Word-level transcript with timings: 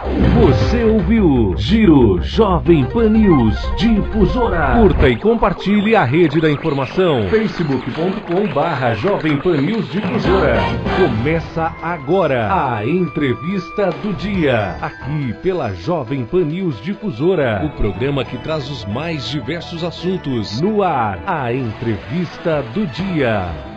Você 0.00 0.84
ouviu 0.84 1.54
Giro 1.56 2.18
Jovem 2.22 2.84
Pan 2.86 3.10
News 3.10 3.56
Difusora. 3.76 4.78
Curta 4.80 5.08
e 5.08 5.16
compartilhe 5.16 5.94
a 5.94 6.02
rede 6.02 6.40
da 6.40 6.50
informação. 6.50 7.28
facebook.com 7.28 8.52
barra 8.54 8.94
Jovem 8.94 9.36
Pan 9.36 9.58
News 9.58 9.90
Difusora. 9.90 10.56
Começa 10.96 11.74
agora 11.82 12.48
a 12.50 12.86
entrevista 12.86 13.90
do 14.02 14.14
dia. 14.14 14.76
Aqui 14.80 15.34
pela 15.42 15.74
Jovem 15.74 16.24
Pan 16.24 16.44
News 16.44 16.80
Difusora. 16.82 17.62
O 17.64 17.70
programa 17.76 18.24
que 18.24 18.38
traz 18.38 18.70
os 18.70 18.86
mais 18.86 19.28
diversos 19.28 19.84
assuntos. 19.84 20.60
No 20.60 20.82
ar, 20.82 21.22
a 21.26 21.52
entrevista 21.52 22.62
do 22.74 22.86
dia. 22.86 23.71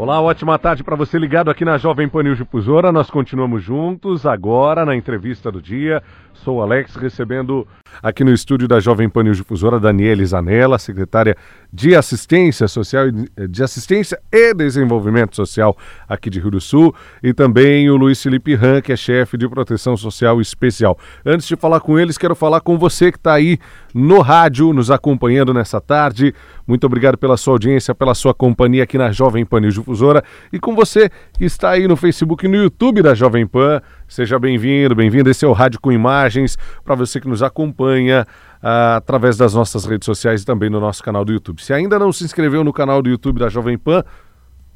Olá, 0.00 0.20
ótima 0.20 0.56
tarde 0.60 0.84
para 0.84 0.94
você 0.94 1.18
ligado 1.18 1.50
aqui 1.50 1.64
na 1.64 1.76
Jovem 1.76 2.08
Pan 2.08 2.22
News 2.22 2.38
Difusora. 2.38 2.92
Nós 2.92 3.10
continuamos 3.10 3.64
juntos 3.64 4.24
agora 4.24 4.86
na 4.86 4.94
entrevista 4.94 5.50
do 5.50 5.60
dia. 5.60 6.00
Sou 6.44 6.62
Alex, 6.62 6.94
recebendo 6.94 7.66
aqui 8.02 8.22
no 8.22 8.32
estúdio 8.32 8.68
da 8.68 8.78
Jovem 8.78 9.08
Pan 9.08 9.24
Difusora 9.24 9.80
Daniela 9.80 10.24
Zanella, 10.24 10.78
secretária 10.78 11.36
de 11.72 11.96
Assistência 11.96 12.68
Social, 12.68 13.06
de 13.10 13.62
Assistência 13.62 14.18
e 14.30 14.54
Desenvolvimento 14.54 15.34
Social 15.34 15.76
aqui 16.08 16.30
de 16.30 16.38
Rio 16.38 16.52
do 16.52 16.60
Sul, 16.60 16.94
e 17.22 17.34
também 17.34 17.90
o 17.90 17.96
Luiz 17.96 18.22
Felipe 18.22 18.54
Ran, 18.54 18.80
que 18.80 18.92
é 18.92 18.96
chefe 18.96 19.36
de 19.36 19.48
Proteção 19.48 19.96
Social 19.96 20.40
Especial. 20.40 20.96
Antes 21.26 21.46
de 21.46 21.56
falar 21.56 21.80
com 21.80 21.98
eles, 21.98 22.16
quero 22.16 22.34
falar 22.34 22.60
com 22.60 22.78
você 22.78 23.10
que 23.10 23.18
está 23.18 23.34
aí 23.34 23.58
no 23.92 24.20
rádio, 24.20 24.72
nos 24.72 24.90
acompanhando 24.90 25.52
nessa 25.52 25.80
tarde. 25.80 26.34
Muito 26.66 26.84
obrigado 26.86 27.18
pela 27.18 27.36
sua 27.36 27.54
audiência, 27.54 27.94
pela 27.94 28.14
sua 28.14 28.32
companhia 28.32 28.84
aqui 28.84 28.96
na 28.96 29.10
Jovem 29.10 29.44
Pan 29.44 29.60
Difusora, 29.60 30.22
e 30.52 30.58
com 30.58 30.74
você 30.74 31.10
que 31.36 31.44
está 31.44 31.70
aí 31.70 31.88
no 31.88 31.96
Facebook 31.96 32.46
e 32.46 32.48
no 32.48 32.56
YouTube 32.56 33.02
da 33.02 33.14
Jovem 33.14 33.46
Pan. 33.46 33.82
Seja 34.08 34.38
bem-vindo, 34.38 34.94
bem-vindo. 34.94 35.28
Esse 35.28 35.44
é 35.44 35.48
o 35.48 35.52
Rádio 35.52 35.78
com 35.78 35.92
Imagens, 35.92 36.56
para 36.82 36.94
você 36.94 37.20
que 37.20 37.28
nos 37.28 37.42
acompanha 37.42 38.26
uh, 38.62 38.96
através 38.96 39.36
das 39.36 39.52
nossas 39.52 39.84
redes 39.84 40.06
sociais 40.06 40.40
e 40.40 40.46
também 40.46 40.70
no 40.70 40.80
nosso 40.80 41.02
canal 41.02 41.26
do 41.26 41.32
YouTube. 41.32 41.62
Se 41.62 41.74
ainda 41.74 41.98
não 41.98 42.10
se 42.10 42.24
inscreveu 42.24 42.64
no 42.64 42.72
canal 42.72 43.02
do 43.02 43.10
YouTube 43.10 43.38
da 43.38 43.50
Jovem 43.50 43.76
Pan, 43.76 44.02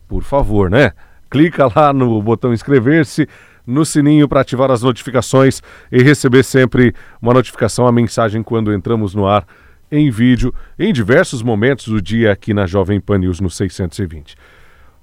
por 0.06 0.22
favor, 0.22 0.68
né? 0.68 0.92
Clica 1.30 1.66
lá 1.74 1.94
no 1.94 2.20
botão 2.20 2.52
inscrever-se, 2.52 3.26
no 3.66 3.86
sininho 3.86 4.28
para 4.28 4.42
ativar 4.42 4.70
as 4.70 4.82
notificações 4.82 5.62
e 5.90 6.02
receber 6.02 6.42
sempre 6.42 6.94
uma 7.20 7.32
notificação, 7.32 7.86
a 7.86 7.92
mensagem 7.92 8.42
quando 8.42 8.70
entramos 8.70 9.14
no 9.14 9.26
ar 9.26 9.46
em 9.90 10.10
vídeo 10.10 10.54
em 10.78 10.92
diversos 10.92 11.42
momentos 11.42 11.88
do 11.88 12.02
dia 12.02 12.32
aqui 12.32 12.52
na 12.52 12.66
Jovem 12.66 13.00
Pan 13.00 13.16
News 13.16 13.40
no 13.40 13.48
620. 13.48 14.36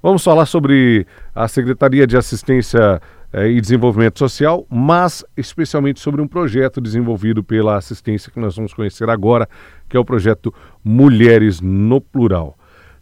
Vamos 0.01 0.23
falar 0.23 0.45
sobre 0.45 1.05
a 1.35 1.47
Secretaria 1.47 2.07
de 2.07 2.15
Assistência 2.15 3.01
e 3.33 3.61
Desenvolvimento 3.61 4.17
Social, 4.17 4.65
mas 4.69 5.23
especialmente 5.37 5.99
sobre 5.99 6.21
um 6.21 6.27
projeto 6.27 6.81
desenvolvido 6.81 7.43
pela 7.43 7.77
assistência 7.77 8.31
que 8.31 8.39
nós 8.39 8.55
vamos 8.55 8.73
conhecer 8.73 9.09
agora, 9.09 9.47
que 9.87 9.95
é 9.95 9.99
o 9.99 10.05
projeto 10.05 10.53
Mulheres 10.83 11.61
no 11.61 12.01
Plural. 12.01 12.58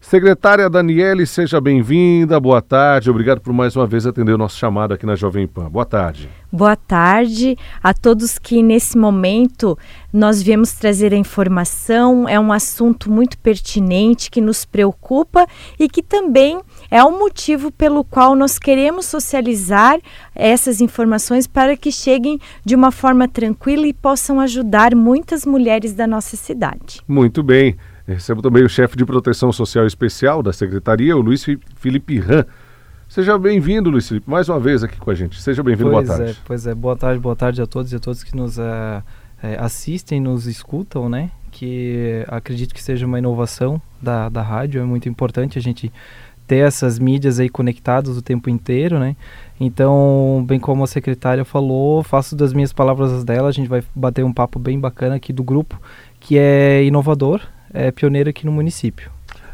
Secretária 0.09 0.69
Daniele, 0.69 1.27
seja 1.27 1.59
bem-vinda, 1.59 2.39
boa 2.39 2.61
tarde, 2.61 3.09
obrigado 3.09 3.41
por 3.41 3.52
mais 3.52 3.75
uma 3.75 3.86
vez 3.86 4.08
atender 4.08 4.31
o 4.31 4.38
nosso 4.38 4.58
chamado 4.58 4.94
aqui 4.94 5.05
na 5.05 5.17
Jovem 5.17 5.45
Pan. 5.45 5.69
Boa 5.69 5.86
tarde. 5.86 6.30
Boa 6.49 6.77
tarde 6.77 7.58
a 7.83 7.94
todos 7.94 8.39
que 8.39 8.64
nesse 8.64 8.97
momento 8.97 9.77
nós 10.14 10.41
viemos 10.41 10.72
trazer 10.72 11.14
a 11.14 11.17
informação. 11.17 12.25
É 12.25 12.39
um 12.39 12.53
assunto 12.53 13.11
muito 13.11 13.38
pertinente 13.39 14.31
que 14.31 14.39
nos 14.39 14.64
preocupa 14.64 15.45
e 15.77 15.89
que 15.89 16.02
também 16.02 16.61
é 16.89 17.03
o 17.03 17.19
motivo 17.19 17.69
pelo 17.69 18.02
qual 18.05 18.33
nós 18.33 18.58
queremos 18.58 19.08
socializar 19.08 19.99
essas 20.33 20.80
informações 20.80 21.47
para 21.47 21.75
que 21.75 21.92
cheguem 21.92 22.39
de 22.64 22.75
uma 22.75 22.92
forma 22.92 23.27
tranquila 23.27 23.86
e 23.86 23.94
possam 23.94 24.39
ajudar 24.39 24.95
muitas 24.95 25.45
mulheres 25.45 25.94
da 25.94 26.08
nossa 26.08 26.38
cidade. 26.38 27.02
Muito 27.05 27.44
bem. 27.44 27.75
Recebo 28.08 28.41
também 28.41 28.63
o 28.63 28.69
chefe 28.69 28.95
de 28.95 29.05
proteção 29.05 29.52
social 29.52 29.86
especial 29.86 30.42
da 30.42 30.54
secretaria, 30.54 31.15
o 31.15 31.20
Luiz 31.20 31.45
Felipe 31.76 32.17
Ran. 32.17 32.45
Seja 33.09 33.37
bem-vindo, 33.37 33.89
Luiz 33.89 34.08
Felipe, 34.08 34.30
mais 34.30 34.48
uma 34.48 34.58
vez 34.59 34.82
aqui 34.82 34.98
com 34.98 35.11
a 35.11 35.14
gente. 35.14 35.42
Seja 35.42 35.61
bem-vindo, 35.61 35.89
boa 35.89 36.05
tarde. 36.05 36.32
É, 36.32 36.36
pois 36.45 36.65
é, 36.65 36.73
boa 36.73 36.95
tarde, 36.95 37.20
boa 37.20 37.36
tarde 37.36 37.61
a 37.61 37.67
todos 37.67 37.92
e 37.92 37.98
a 37.98 37.99
todos 37.99 38.23
que 38.23 38.33
nos 38.33 38.58
uh, 38.58 39.04
assistem, 39.59 40.21
nos 40.21 40.48
escutam, 40.48 41.09
né? 41.09 41.32
Que 41.52 42.23
acredito 42.30 42.73
que 42.73 42.82
seja 42.82 43.05
uma 43.05 43.20
inovação 43.20 43.82
da, 44.02 44.30
da 44.30 44.42
rádio, 44.42 44.82
é 44.82 44.86
muito 44.86 45.09
importante 45.09 45.59
a 45.59 45.61
gente 45.61 45.92
ter 46.48 46.65
essas 46.65 46.98
mídias 46.98 47.42
aí 47.42 47.49
conectadas 47.49 48.15
o 48.15 48.21
tempo 48.21 48.49
inteiro, 48.49 48.99
né? 48.99 49.17
Então, 49.59 50.45
bem 50.48 50.61
como 50.61 50.82
a 50.82 50.87
secretária 50.87 51.43
falou, 51.43 52.02
faço 52.03 52.37
das 52.37 52.53
minhas 52.53 52.71
palavras 52.71 53.11
as 53.11 53.26
dela, 53.26 53.49
a 53.49 53.52
gente 53.52 53.67
vai 53.67 53.83
bater 53.93 54.23
um 54.23 54.32
papo 54.32 54.58
bem 54.59 54.80
bacana 54.80 55.15
aqui 55.15 55.33
do 55.33 55.43
grupo, 55.43 55.77
que 56.21 56.37
é 56.37 56.86
inovador, 56.86 57.42
é 57.77 57.92
pioneiro 57.92 58.30
aqui 58.30 58.45
no 58.45 58.52
município. 58.52 59.11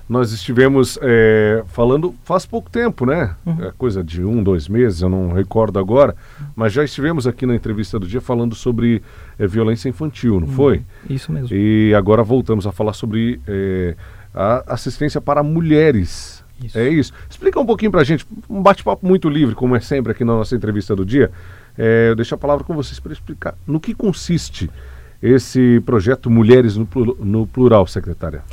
Nós 0.08 0.32
estivemos 0.32 1.00
é, 1.02 1.64
falando 1.68 2.14
faz 2.26 2.46
pouco 2.46 2.70
tempo, 2.70 3.06
né? 3.06 3.36
Uhum. 3.46 3.64
É 3.64 3.72
coisa 3.78 4.04
de 4.04 4.24
um, 4.24 4.44
dois 4.44 4.68
meses, 4.68 5.02
eu 5.02 5.10
não 5.10 5.32
recordo 5.32 5.80
agora, 5.80 6.16
mas 6.56 6.74
já 6.74 6.84
estivemos 6.84 7.26
aqui 7.26 7.46
na 7.46 7.56
entrevista 7.56 7.98
do 7.98 8.06
dia 8.06 8.20
falando 8.20 8.54
sobre 8.54 9.02
é, 9.40 9.48
violência 9.48 9.88
infantil, 9.88 10.40
não 10.42 10.48
uhum. 10.48 10.54
foi? 10.54 10.82
Isso 11.10 11.32
mesmo. 11.32 11.56
E 11.56 11.94
agora 11.96 12.22
voltamos 12.22 12.68
a 12.68 12.72
falar 12.72 12.94
sobre 12.94 13.40
é, 13.48 13.96
a 14.34 14.74
assistência 14.74 15.22
para 15.22 15.42
mulheres. 15.42 16.44
Isso. 16.62 16.78
É 16.78 16.88
isso. 16.88 17.14
Explica 17.30 17.60
um 17.60 17.66
pouquinho 17.66 17.92
para 17.92 18.02
a 18.02 18.04
gente, 18.04 18.26
um 18.50 18.62
bate-papo 18.62 19.06
muito 19.06 19.30
livre, 19.30 19.56
como 19.56 19.76
é 19.76 19.80
sempre 19.80 20.12
aqui 20.12 20.24
na 20.24 20.34
nossa 20.34 20.56
entrevista 20.56 20.96
do 20.96 21.06
dia. 21.06 21.32
É, 21.78 22.10
eu 22.10 22.16
deixo 22.16 22.36
a 22.36 22.38
palavra 22.38 22.64
com 22.64 22.76
vocês 22.76 23.00
para 23.00 23.12
explicar 23.12 23.56
no 23.66 23.80
que 23.80 23.94
consiste 23.94 24.70
esse 25.24 25.82
projeto 25.86 26.30
Mulheres 26.30 26.76
no 26.76 27.48
Plural, 27.48 27.88
secretária? 27.88 28.44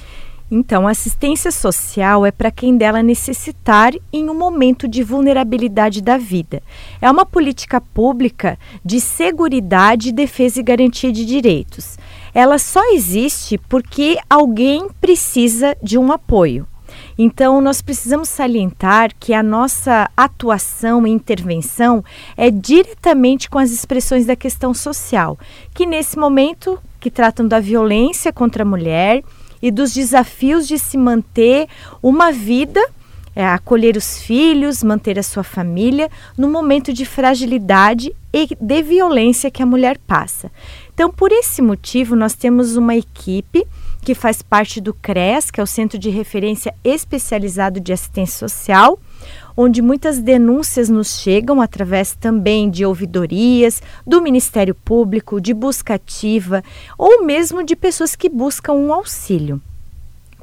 Então, 0.52 0.88
assistência 0.88 1.52
social 1.52 2.26
é 2.26 2.32
para 2.32 2.50
quem 2.50 2.76
dela 2.76 3.02
necessitar 3.02 3.92
em 4.12 4.28
um 4.28 4.34
momento 4.34 4.88
de 4.88 5.00
vulnerabilidade 5.02 6.00
da 6.02 6.16
vida. 6.16 6.60
É 7.00 7.08
uma 7.08 7.24
política 7.24 7.80
pública 7.80 8.58
de 8.84 9.00
seguridade, 9.00 10.10
defesa 10.10 10.58
e 10.58 10.64
garantia 10.64 11.12
de 11.12 11.24
direitos. 11.24 11.96
Ela 12.34 12.58
só 12.58 12.92
existe 12.92 13.58
porque 13.68 14.18
alguém 14.28 14.88
precisa 15.00 15.76
de 15.80 15.96
um 15.96 16.10
apoio. 16.10 16.66
Então, 17.18 17.60
nós 17.60 17.82
precisamos 17.82 18.28
salientar 18.28 19.10
que 19.18 19.32
a 19.34 19.42
nossa 19.42 20.10
atuação 20.16 21.06
e 21.06 21.10
intervenção 21.10 22.04
é 22.36 22.50
diretamente 22.50 23.48
com 23.48 23.58
as 23.58 23.70
expressões 23.70 24.26
da 24.26 24.36
questão 24.36 24.72
social, 24.72 25.38
que 25.74 25.86
nesse 25.86 26.18
momento 26.18 26.78
que 26.98 27.10
tratam 27.10 27.46
da 27.46 27.60
violência 27.60 28.32
contra 28.32 28.62
a 28.62 28.66
mulher 28.66 29.22
e 29.62 29.70
dos 29.70 29.92
desafios 29.92 30.66
de 30.66 30.78
se 30.78 30.96
manter 30.96 31.68
uma 32.02 32.32
vida 32.32 32.80
é, 33.34 33.46
acolher 33.46 33.96
os 33.96 34.20
filhos, 34.20 34.82
manter 34.82 35.18
a 35.18 35.22
sua 35.22 35.44
família 35.44 36.10
no 36.36 36.48
momento 36.48 36.92
de 36.92 37.04
fragilidade 37.04 38.14
e 38.32 38.48
de 38.60 38.82
violência 38.82 39.50
que 39.50 39.62
a 39.62 39.66
mulher 39.66 39.98
passa. 39.98 40.50
Então, 40.92 41.10
por 41.10 41.30
esse 41.30 41.62
motivo, 41.62 42.16
nós 42.16 42.34
temos 42.34 42.76
uma 42.76 42.94
equipe 42.94 43.66
que 44.00 44.14
faz 44.14 44.42
parte 44.42 44.80
do 44.80 44.94
CRES, 44.94 45.50
que 45.50 45.60
é 45.60 45.62
o 45.62 45.66
Centro 45.66 45.98
de 45.98 46.10
Referência 46.10 46.74
Especializado 46.82 47.78
de 47.78 47.92
Assistência 47.92 48.48
Social, 48.48 48.98
onde 49.56 49.82
muitas 49.82 50.18
denúncias 50.20 50.88
nos 50.88 51.20
chegam 51.20 51.60
através 51.60 52.14
também 52.14 52.70
de 52.70 52.84
ouvidorias, 52.84 53.82
do 54.06 54.22
Ministério 54.22 54.74
Público, 54.74 55.40
de 55.40 55.52
busca 55.52 55.94
ativa 55.94 56.64
ou 56.96 57.24
mesmo 57.24 57.62
de 57.62 57.76
pessoas 57.76 58.16
que 58.16 58.28
buscam 58.28 58.72
um 58.72 58.92
auxílio. 58.92 59.60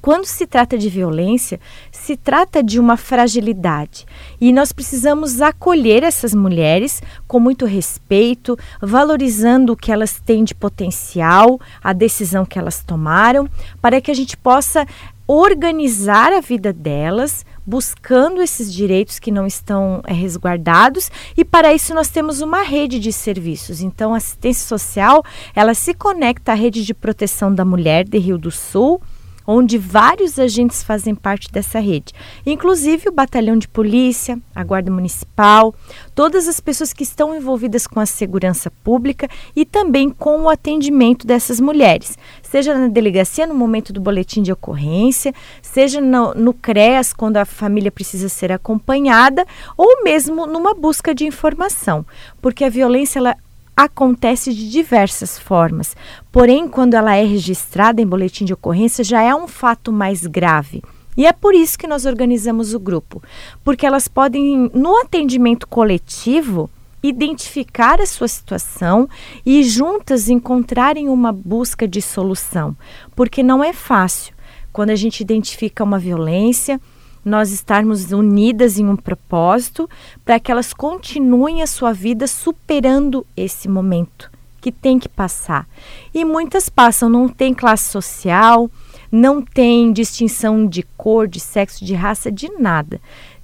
Quando 0.02 0.26
se 0.26 0.46
trata 0.46 0.78
de 0.78 0.90
violência, 0.90 1.60
se 1.92 2.16
trata 2.16 2.64
de 2.64 2.80
uma 2.80 2.98
fragilidade 2.98 4.06
e 4.40 4.54
nós 4.54 4.72
precisamos 4.72 5.42
acolher 5.42 6.04
essas 6.04 6.34
mulheres 6.34 7.02
com 7.28 7.40
muito 7.40 7.66
respeito, 7.66 8.58
valorizando 8.82 9.74
o 9.74 9.78
que 9.78 9.92
elas 9.92 10.20
têm 10.20 10.44
de 10.44 10.56
potencial, 10.56 11.60
a 11.84 11.94
decisão 11.94 12.46
que 12.46 12.58
elas 12.58 12.84
tomaram, 12.84 13.50
para 13.82 14.00
que 14.00 14.12
a 14.12 14.14
gente 14.14 14.38
possa 14.38 14.86
organizar 15.28 16.32
a 16.32 16.40
vida 16.40 16.72
delas, 16.72 17.46
buscando 17.66 18.42
esses 18.42 18.74
direitos 18.74 19.20
que 19.20 19.30
não 19.30 19.46
estão 19.46 20.02
é, 20.08 20.14
resguardados 20.14 21.12
e 21.36 21.44
para 21.44 21.74
isso 21.74 21.94
nós 21.94 22.08
temos 22.08 22.40
uma 22.40 22.62
rede 22.62 22.98
de 22.98 23.12
serviços. 23.12 23.82
Então, 23.82 24.14
a 24.14 24.18
assistência 24.18 24.66
social, 24.66 25.22
ela 25.54 25.74
se 25.74 25.94
conecta 25.94 26.54
à 26.54 26.56
rede 26.56 26.86
de 26.86 26.94
proteção 26.94 27.54
da 27.54 27.66
mulher 27.66 28.08
de 28.08 28.18
Rio 28.18 28.38
do 28.38 28.50
Sul, 28.50 29.02
onde 29.48 29.78
vários 29.78 30.38
agentes 30.38 30.84
fazem 30.84 31.16
parte 31.16 31.50
dessa 31.50 31.80
rede, 31.80 32.14
inclusive 32.46 33.08
o 33.08 33.14
batalhão 33.14 33.58
de 33.58 33.68
polícia, 33.68 34.38
a 34.54 34.64
guarda 34.64 34.92
municipal, 34.92 35.74
todas 36.14 36.50
as 36.50 36.60
pessoas 36.60 36.92
que 36.92 37.04
estão 37.04 37.34
envolvidas 37.34 37.88
com 37.88 38.02
a 38.02 38.06
segurança 38.06 38.70
pública 38.84 39.30
e 39.56 39.64
também 39.64 40.10
com 40.10 40.42
o 40.42 40.50
atendimento 40.50 41.26
dessas 41.26 41.62
mulheres, 41.62 42.18
seja 42.44 42.78
na 42.78 42.88
delegacia 42.88 43.48
no 43.48 43.56
momento 43.56 43.94
do 43.94 44.02
boletim 44.02 44.42
de 44.42 44.52
ocorrência, 44.52 45.34
seja 45.62 46.02
no, 46.02 46.34
no 46.34 46.54
CREAS 46.54 47.14
quando 47.14 47.38
a 47.38 47.46
família 47.46 47.92
precisa 47.92 48.28
ser 48.28 48.52
acompanhada 48.52 49.46
ou 49.78 50.04
mesmo 50.04 50.46
numa 50.46 50.74
busca 50.74 51.16
de 51.16 51.26
informação, 51.26 52.06
porque 52.42 52.66
a 52.66 52.70
violência 52.70 53.20
ela 53.20 53.36
acontece 53.78 54.52
de 54.52 54.72
diversas 54.72 55.38
formas. 55.38 55.96
Porém, 56.32 56.68
quando 56.68 56.96
ela 56.96 57.16
é 57.16 57.24
registrada 57.24 58.02
em 58.02 58.08
boletim 58.08 58.44
de 58.44 58.54
ocorrência, 58.54 59.04
já 59.04 59.22
é 59.22 59.36
um 59.36 59.48
fato 59.48 59.94
mais 59.94 60.26
grave. 60.26 60.82
E 61.16 61.28
é 61.28 61.32
por 61.32 61.54
isso 61.54 61.78
que 61.78 61.88
nós 61.88 62.06
organizamos 62.06 62.74
o 62.74 62.80
grupo, 62.80 63.22
porque 63.64 63.86
elas 63.86 64.08
podem, 64.08 64.72
no 64.74 64.98
atendimento 64.98 65.68
coletivo, 65.68 66.70
identificar 67.02 68.02
a 68.02 68.06
sua 68.06 68.28
situação 68.28 69.08
e 69.46 69.64
juntas 69.64 70.28
encontrarem 70.28 71.08
uma 71.10 71.32
busca 71.32 71.88
de 71.88 72.02
solução, 72.02 72.76
porque 73.16 73.44
não 73.44 73.64
é 73.64 73.74
fácil. 73.74 74.34
Quando 74.74 74.90
a 74.90 74.96
gente 74.96 75.22
identifica 75.22 75.84
uma 75.84 75.98
violência, 75.98 76.80
nós 77.28 77.52
estarmos 77.52 78.12
unidas 78.12 78.80
em 78.80 78.88
um 78.88 78.96
propósito 78.96 79.90
para 80.24 80.40
que 80.40 80.50
elas 80.50 80.74
continuem 80.74 81.62
a 81.62 81.68
sua 81.68 81.92
vida 81.92 82.26
superando 82.26 83.26
esse 83.36 83.68
momento 83.68 84.32
que 84.62 84.72
tem 84.72 84.98
que 84.98 85.10
passar. 85.10 85.68
E 86.14 86.24
muitas 86.24 86.70
passam, 86.70 87.10
não 87.10 87.28
tem 87.28 87.54
classe 87.54 87.90
social, 87.90 88.72
não 89.12 89.42
tem 89.42 89.92
distinção 89.92 90.66
de 90.66 90.84
cor, 90.96 91.28
de 91.28 91.40
sexo, 91.40 91.84
de 91.84 91.94
raça, 91.94 92.32
de 92.32 92.50
nada. 92.58 93.00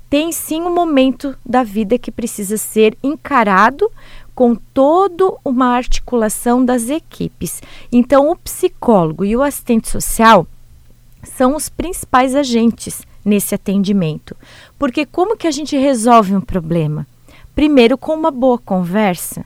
Tem 0.09 0.31
sim 0.31 0.61
um 0.61 0.73
momento 0.73 1.35
da 1.45 1.63
vida 1.63 1.97
que 1.97 2.11
precisa 2.11 2.57
ser 2.57 2.97
encarado 3.03 3.91
com 4.33 4.55
toda 4.55 5.33
uma 5.43 5.75
articulação 5.75 6.63
das 6.63 6.89
equipes. 6.89 7.61
Então, 7.91 8.31
o 8.31 8.35
psicólogo 8.35 9.25
e 9.25 9.35
o 9.35 9.41
assistente 9.41 9.89
social 9.89 10.47
são 11.23 11.55
os 11.55 11.69
principais 11.69 12.33
agentes 12.33 13.01
nesse 13.23 13.55
atendimento. 13.55 14.35
Porque 14.77 15.05
como 15.05 15.37
que 15.37 15.47
a 15.47 15.51
gente 15.51 15.77
resolve 15.77 16.35
um 16.35 16.41
problema? 16.41 17.07
Primeiro 17.55 17.97
com 17.97 18.13
uma 18.13 18.31
boa 18.31 18.57
conversa, 18.57 19.45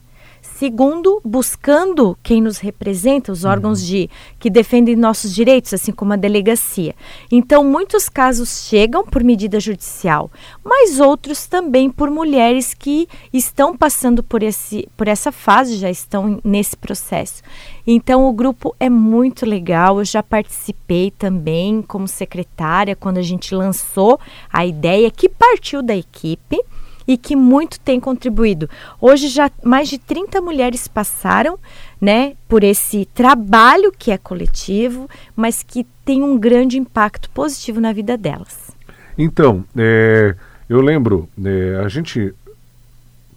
Segundo, 0.57 1.21
buscando 1.23 2.17
quem 2.23 2.41
nos 2.41 2.57
representa, 2.57 3.31
os 3.31 3.45
órgãos 3.45 3.85
de 3.85 4.09
que 4.39 4.49
defendem 4.49 4.95
nossos 4.95 5.31
direitos, 5.31 5.71
assim 5.71 5.91
como 5.91 6.13
a 6.13 6.15
delegacia. 6.15 6.95
Então, 7.31 7.63
muitos 7.63 8.09
casos 8.09 8.65
chegam 8.67 9.05
por 9.05 9.23
medida 9.23 9.59
judicial, 9.59 10.31
mas 10.65 10.99
outros 10.99 11.45
também 11.45 11.91
por 11.91 12.09
mulheres 12.09 12.73
que 12.73 13.07
estão 13.31 13.77
passando 13.77 14.23
por, 14.23 14.41
esse, 14.41 14.89
por 14.97 15.07
essa 15.07 15.31
fase, 15.31 15.77
já 15.77 15.91
estão 15.91 16.39
nesse 16.43 16.75
processo. 16.75 17.43
Então, 17.85 18.27
o 18.27 18.33
grupo 18.33 18.75
é 18.79 18.89
muito 18.89 19.45
legal. 19.45 19.99
Eu 19.99 20.05
já 20.05 20.23
participei 20.23 21.11
também 21.11 21.83
como 21.83 22.07
secretária 22.07 22.95
quando 22.95 23.19
a 23.19 23.21
gente 23.21 23.53
lançou 23.53 24.19
a 24.51 24.65
ideia 24.65 25.11
que 25.11 25.29
partiu 25.29 25.83
da 25.83 25.95
equipe 25.95 26.59
e 27.07 27.17
que 27.17 27.35
muito 27.35 27.79
tem 27.79 27.99
contribuído. 27.99 28.69
Hoje 28.99 29.27
já 29.29 29.49
mais 29.63 29.87
de 29.87 29.97
30 29.97 30.41
mulheres 30.41 30.87
passaram, 30.87 31.57
né, 31.99 32.33
por 32.47 32.63
esse 32.63 33.05
trabalho 33.05 33.91
que 33.97 34.11
é 34.11 34.17
coletivo, 34.17 35.09
mas 35.35 35.63
que 35.63 35.85
tem 36.03 36.21
um 36.21 36.37
grande 36.37 36.77
impacto 36.77 37.29
positivo 37.29 37.79
na 37.79 37.93
vida 37.93 38.17
delas. 38.17 38.71
Então, 39.17 39.63
é, 39.75 40.35
eu 40.69 40.81
lembro, 40.81 41.27
é, 41.43 41.81
a 41.83 41.87
gente 41.87 42.33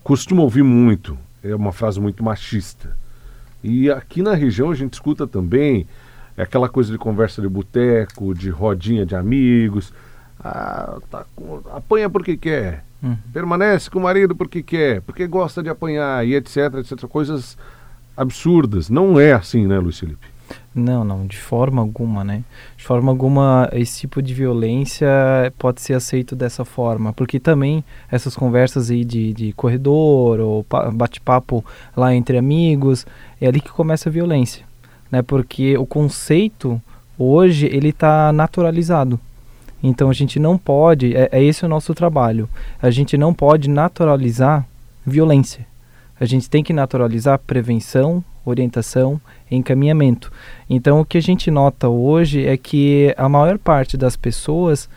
costuma 0.02 0.42
ouvir 0.42 0.62
muito, 0.62 1.16
é 1.42 1.54
uma 1.54 1.72
frase 1.72 2.00
muito 2.00 2.22
machista. 2.22 2.96
E 3.62 3.90
aqui 3.90 4.22
na 4.22 4.34
região 4.34 4.70
a 4.70 4.74
gente 4.74 4.94
escuta 4.94 5.26
também 5.26 5.86
aquela 6.36 6.68
coisa 6.68 6.90
de 6.90 6.98
conversa 6.98 7.42
de 7.42 7.48
boteco, 7.48 8.34
de 8.34 8.50
rodinha 8.50 9.04
de 9.04 9.14
amigos. 9.14 9.92
Ah, 10.42 10.98
tá, 11.10 11.26
apanha 11.72 12.08
porque 12.08 12.36
quer. 12.36 12.84
Uhum. 13.02 13.16
Permanece 13.32 13.90
com 13.90 13.98
o 13.98 14.02
marido 14.02 14.34
porque 14.34 14.62
quer, 14.62 15.00
porque 15.02 15.26
gosta 15.26 15.62
de 15.62 15.68
apanhar 15.68 16.26
e 16.26 16.34
etc, 16.34 16.74
etc. 16.78 17.06
Coisas 17.06 17.56
absurdas. 18.16 18.90
Não 18.90 19.18
é 19.18 19.32
assim, 19.32 19.66
né, 19.66 19.78
Luiz 19.78 19.98
Felipe? 19.98 20.26
Não, 20.74 21.04
não, 21.04 21.26
de 21.26 21.38
forma 21.38 21.82
alguma, 21.82 22.22
né? 22.22 22.44
De 22.76 22.84
forma 22.84 23.10
alguma, 23.10 23.68
esse 23.72 24.00
tipo 24.00 24.22
de 24.22 24.32
violência 24.32 25.08
pode 25.58 25.80
ser 25.80 25.94
aceito 25.94 26.36
dessa 26.36 26.64
forma, 26.64 27.12
porque 27.12 27.40
também 27.40 27.84
essas 28.10 28.36
conversas 28.36 28.90
aí 28.90 29.04
de, 29.04 29.32
de 29.32 29.52
corredor 29.52 30.38
ou 30.40 30.66
bate-papo 30.92 31.64
lá 31.96 32.14
entre 32.14 32.38
amigos, 32.38 33.06
é 33.40 33.48
ali 33.48 33.60
que 33.60 33.70
começa 33.70 34.08
a 34.08 34.12
violência, 34.12 34.64
né? 35.10 35.22
Porque 35.22 35.76
o 35.76 35.86
conceito 35.86 36.80
hoje 37.18 37.66
ele 37.66 37.88
está 37.88 38.32
naturalizado, 38.32 39.18
então 39.82 40.10
a 40.10 40.12
gente 40.12 40.38
não 40.38 40.58
pode, 40.58 41.16
é, 41.16 41.28
é 41.32 41.42
esse 41.42 41.64
o 41.64 41.68
nosso 41.68 41.94
trabalho. 41.94 42.48
A 42.80 42.90
gente 42.90 43.16
não 43.16 43.32
pode 43.32 43.68
naturalizar 43.68 44.66
violência. 45.04 45.66
A 46.18 46.26
gente 46.26 46.50
tem 46.50 46.62
que 46.62 46.72
naturalizar 46.72 47.38
prevenção, 47.38 48.22
orientação, 48.44 49.20
encaminhamento. 49.50 50.30
Então 50.68 51.00
o 51.00 51.04
que 51.04 51.18
a 51.18 51.22
gente 51.22 51.50
nota 51.50 51.88
hoje 51.88 52.46
é 52.46 52.56
que 52.56 53.14
a 53.16 53.28
maior 53.28 53.58
parte 53.58 53.96
das 53.96 54.16
pessoas 54.16 54.88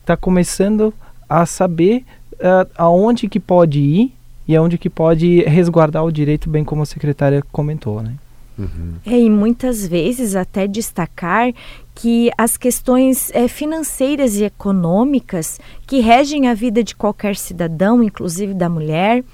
está 0.00 0.16
começando 0.16 0.94
a 1.28 1.44
saber 1.44 2.04
uh, 2.34 2.70
aonde 2.76 3.28
que 3.28 3.40
pode 3.40 3.80
ir 3.80 4.14
e 4.46 4.56
aonde 4.56 4.78
que 4.78 4.88
pode 4.88 5.42
resguardar 5.42 6.04
o 6.04 6.12
direito, 6.12 6.48
bem 6.48 6.64
como 6.64 6.82
a 6.82 6.86
secretária 6.86 7.42
comentou, 7.52 8.02
né? 8.02 8.14
Uhum. 8.58 8.96
É, 9.06 9.16
e 9.16 9.30
muitas 9.30 9.86
vezes 9.86 10.34
até 10.34 10.66
destacar 10.66 11.52
que 11.94 12.30
as 12.36 12.56
questões 12.56 13.30
é, 13.32 13.46
financeiras 13.46 14.36
e 14.36 14.44
econômicas 14.44 15.60
que 15.86 16.00
regem 16.00 16.48
a 16.48 16.54
vida 16.54 16.82
de 16.82 16.94
qualquer 16.94 17.36
cidadão, 17.36 18.02
inclusive 18.02 18.54
da 18.54 18.68
mulher, 18.68 19.24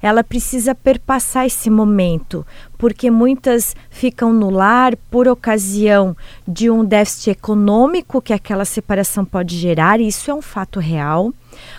ela 0.00 0.24
precisa 0.24 0.74
perpassar 0.74 1.46
esse 1.46 1.70
momento, 1.70 2.44
porque 2.76 3.10
muitas 3.10 3.76
ficam 3.88 4.32
no 4.32 4.50
lar 4.50 4.96
por 5.10 5.28
ocasião 5.28 6.16
de 6.46 6.68
um 6.68 6.84
déficit 6.84 7.30
econômico 7.30 8.20
que 8.20 8.32
aquela 8.32 8.64
separação 8.64 9.24
pode 9.24 9.56
gerar, 9.56 10.00
e 10.00 10.08
isso 10.08 10.30
é 10.30 10.34
um 10.34 10.42
fato 10.42 10.80
real, 10.80 11.32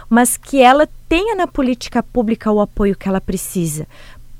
mas 0.10 0.38
que 0.38 0.62
ela 0.62 0.88
tenha 1.10 1.36
na 1.36 1.48
política 1.48 2.02
pública 2.02 2.52
o 2.52 2.62
apoio 2.62 2.96
que 2.96 3.10
ela 3.10 3.22
precisa 3.22 3.88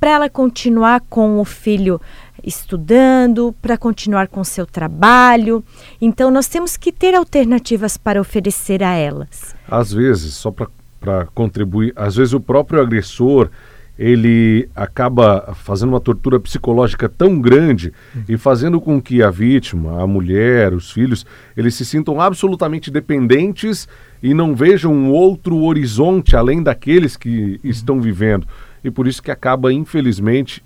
para 0.04 0.12
ela 0.12 0.30
continuar 0.30 1.00
com 1.10 1.40
o 1.40 1.46
filho 1.46 2.02
estudando, 2.44 3.56
para 3.62 3.78
continuar 3.78 4.28
com 4.28 4.44
seu 4.44 4.66
trabalho. 4.66 5.64
Então, 6.02 6.30
nós 6.30 6.48
temos 6.48 6.78
que 6.78 6.92
ter 6.92 7.16
alternativas 7.16 7.98
para 7.98 8.20
oferecer 8.20 8.84
a 8.84 8.94
elas. 8.94 9.56
Às 9.68 9.94
vezes, 9.94 10.34
só 10.34 10.52
para 10.52 11.26
contribuir, 11.34 11.94
às 11.96 12.16
vezes 12.16 12.34
o 12.34 12.40
próprio 12.40 12.82
agressor 12.82 13.50
ele 13.98 14.68
acaba 14.76 15.54
fazendo 15.54 15.90
uma 15.90 16.00
tortura 16.00 16.40
psicológica 16.40 17.08
tão 17.08 17.40
grande 17.40 17.94
e 18.28 18.38
fazendo 18.38 18.82
com 18.82 19.00
que 19.00 19.22
a 19.22 19.30
vítima, 19.30 20.02
a 20.02 20.08
mulher, 20.08 20.74
os 20.74 20.92
filhos, 20.92 21.26
eles 21.56 21.76
se 21.76 21.86
sintam 21.86 22.20
absolutamente 22.20 22.90
dependentes 22.90 23.88
e 24.22 24.34
não 24.34 24.56
vejam 24.56 24.92
um 24.92 25.12
outro 25.12 25.58
horizonte 25.60 26.36
além 26.36 26.64
daqueles 26.64 27.16
que 27.16 27.60
estão 27.64 28.02
vivendo. 28.02 28.48
E 28.84 28.90
por 28.90 29.08
isso 29.08 29.22
que 29.22 29.30
acaba, 29.30 29.72
infelizmente, 29.72 30.64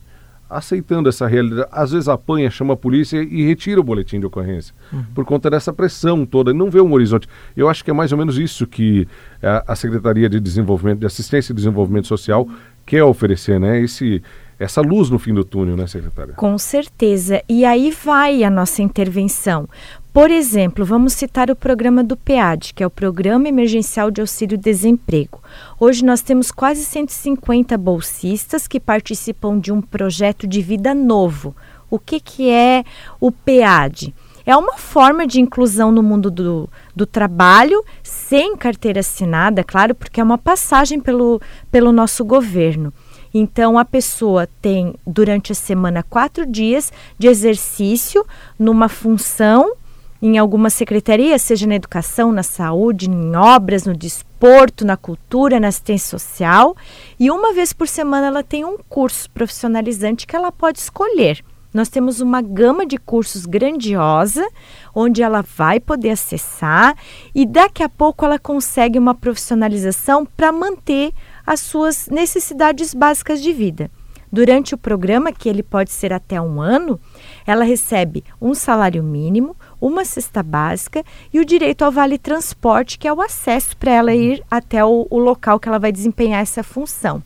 aceitando 0.49 1.09
essa 1.09 1.27
realidade. 1.27 1.67
Às 1.71 1.91
vezes 1.91 2.07
apanha, 2.07 2.49
chama 2.49 2.73
a 2.73 2.77
polícia 2.77 3.21
e 3.21 3.45
retira 3.45 3.79
o 3.79 3.83
boletim 3.83 4.19
de 4.19 4.25
ocorrência. 4.25 4.73
Uhum. 4.91 5.03
Por 5.13 5.25
conta 5.25 5.49
dessa 5.49 5.73
pressão 5.73 6.25
toda, 6.25 6.53
não 6.53 6.69
vê 6.69 6.81
um 6.81 6.91
horizonte. 6.93 7.27
Eu 7.55 7.69
acho 7.69 7.83
que 7.83 7.91
é 7.91 7.93
mais 7.93 8.11
ou 8.11 8.17
menos 8.17 8.37
isso 8.37 8.65
que 8.65 9.07
a, 9.41 9.73
a 9.73 9.75
Secretaria 9.75 10.29
de 10.29 10.39
Desenvolvimento, 10.39 10.99
de 10.99 11.05
Assistência 11.05 11.51
e 11.51 11.55
Desenvolvimento 11.55 12.07
Social 12.07 12.47
quer 12.85 13.03
oferecer, 13.03 13.59
né? 13.59 13.81
Esse, 13.81 14.23
essa 14.59 14.81
luz 14.81 15.09
no 15.09 15.19
fim 15.19 15.33
do 15.33 15.43
túnel, 15.43 15.75
né, 15.75 15.85
secretária? 15.87 16.33
Com 16.33 16.57
certeza. 16.57 17.41
E 17.47 17.63
aí 17.63 17.91
vai 17.91 18.43
a 18.43 18.49
nossa 18.49 18.81
intervenção. 18.81 19.67
Por 20.11 20.31
exemplo, 20.31 20.83
vamos 20.83 21.13
citar 21.13 21.51
o 21.51 21.55
programa 21.55 22.03
do 22.03 22.17
PEAD, 22.17 22.73
que 22.73 22.81
é 22.81 22.87
o 22.87 22.89
Programa 22.89 23.47
Emergencial 23.47 24.09
de 24.09 24.19
Auxílio 24.19 24.57
Desemprego. 24.57 25.39
Hoje 25.79 26.03
nós 26.03 26.21
temos 26.21 26.49
quase 26.49 26.83
150 26.83 27.77
bolsistas 27.77 28.67
que 28.67 28.79
participam 28.79 29.59
de 29.59 29.71
um 29.71 29.79
projeto 29.79 30.47
de 30.47 30.59
vida 30.59 30.95
novo. 30.95 31.55
O 31.87 31.99
que, 31.99 32.19
que 32.19 32.49
é 32.49 32.83
o 33.19 33.31
PEAD? 33.31 34.13
É 34.43 34.55
uma 34.55 34.77
forma 34.77 35.27
de 35.27 35.41
inclusão 35.41 35.91
no 35.91 36.01
mundo 36.01 36.31
do, 36.31 36.69
do 36.95 37.05
trabalho, 37.05 37.83
sem 38.01 38.55
carteira 38.55 39.01
assinada, 39.01 39.61
claro, 39.63 39.93
porque 39.93 40.19
é 40.19 40.23
uma 40.23 40.37
passagem 40.37 40.99
pelo, 40.99 41.41
pelo 41.69 41.91
nosso 41.91 42.23
governo. 42.23 42.93
Então, 43.33 43.77
a 43.77 43.85
pessoa 43.85 44.47
tem, 44.61 44.95
durante 45.05 45.51
a 45.51 45.55
semana, 45.55 46.03
quatro 46.03 46.45
dias 46.45 46.91
de 47.17 47.27
exercício 47.27 48.25
numa 48.57 48.89
função 48.89 49.73
em 50.21 50.37
alguma 50.37 50.69
secretaria, 50.69 51.37
seja 51.37 51.67
na 51.67 51.75
educação, 51.75 52.31
na 52.31 52.43
saúde, 52.43 53.09
em 53.09 53.35
obras, 53.35 53.85
no 53.85 53.95
desporto, 53.95 54.85
na 54.85 54.97
cultura, 54.97 55.59
na 55.59 55.67
assistência 55.67 56.17
social. 56.17 56.75
E 57.19 57.29
uma 57.29 57.53
vez 57.53 57.71
por 57.71 57.87
semana 57.87 58.27
ela 58.27 58.43
tem 58.43 58.65
um 58.65 58.77
curso 58.89 59.29
profissionalizante 59.29 60.25
que 60.25 60.35
ela 60.35 60.51
pode 60.51 60.79
escolher. 60.79 61.43
Nós 61.73 61.89
temos 61.89 62.21
uma 62.21 62.41
gama 62.41 62.85
de 62.85 62.97
cursos 62.97 63.45
grandiosa, 63.45 64.47
onde 64.95 65.21
ela 65.21 65.43
vai 65.43 65.79
poder 65.79 66.11
acessar 66.11 66.97
e 67.35 67.45
daqui 67.45 67.83
a 67.83 67.89
pouco 67.89 68.25
ela 68.25 68.39
consegue 68.39 68.97
uma 68.97 69.13
profissionalização 69.13 70.25
para 70.25 70.51
manter 70.51 71.13
as 71.47 71.61
suas 71.61 72.09
necessidades 72.09 72.93
básicas 72.93 73.41
de 73.41 73.53
vida. 73.53 73.89
Durante 74.29 74.75
o 74.75 74.77
programa, 74.77 75.31
que 75.31 75.47
ele 75.47 75.63
pode 75.63 75.89
ser 75.89 76.11
até 76.11 76.39
um 76.41 76.59
ano, 76.59 76.99
ela 77.45 77.63
recebe 77.63 78.25
um 78.41 78.53
salário 78.53 79.01
mínimo, 79.01 79.55
uma 79.79 80.03
cesta 80.03 80.43
básica 80.43 81.01
e 81.33 81.39
o 81.39 81.45
direito 81.45 81.83
ao 81.83 81.91
vale 81.93 82.17
transporte, 82.17 82.99
que 82.99 83.07
é 83.07 83.13
o 83.13 83.21
acesso 83.21 83.77
para 83.77 83.91
ela 83.91 84.13
ir 84.13 84.43
até 84.51 84.83
o, 84.83 85.07
o 85.09 85.17
local 85.17 85.57
que 85.57 85.69
ela 85.69 85.79
vai 85.79 85.93
desempenhar 85.93 86.41
essa 86.41 86.61
função. 86.61 87.23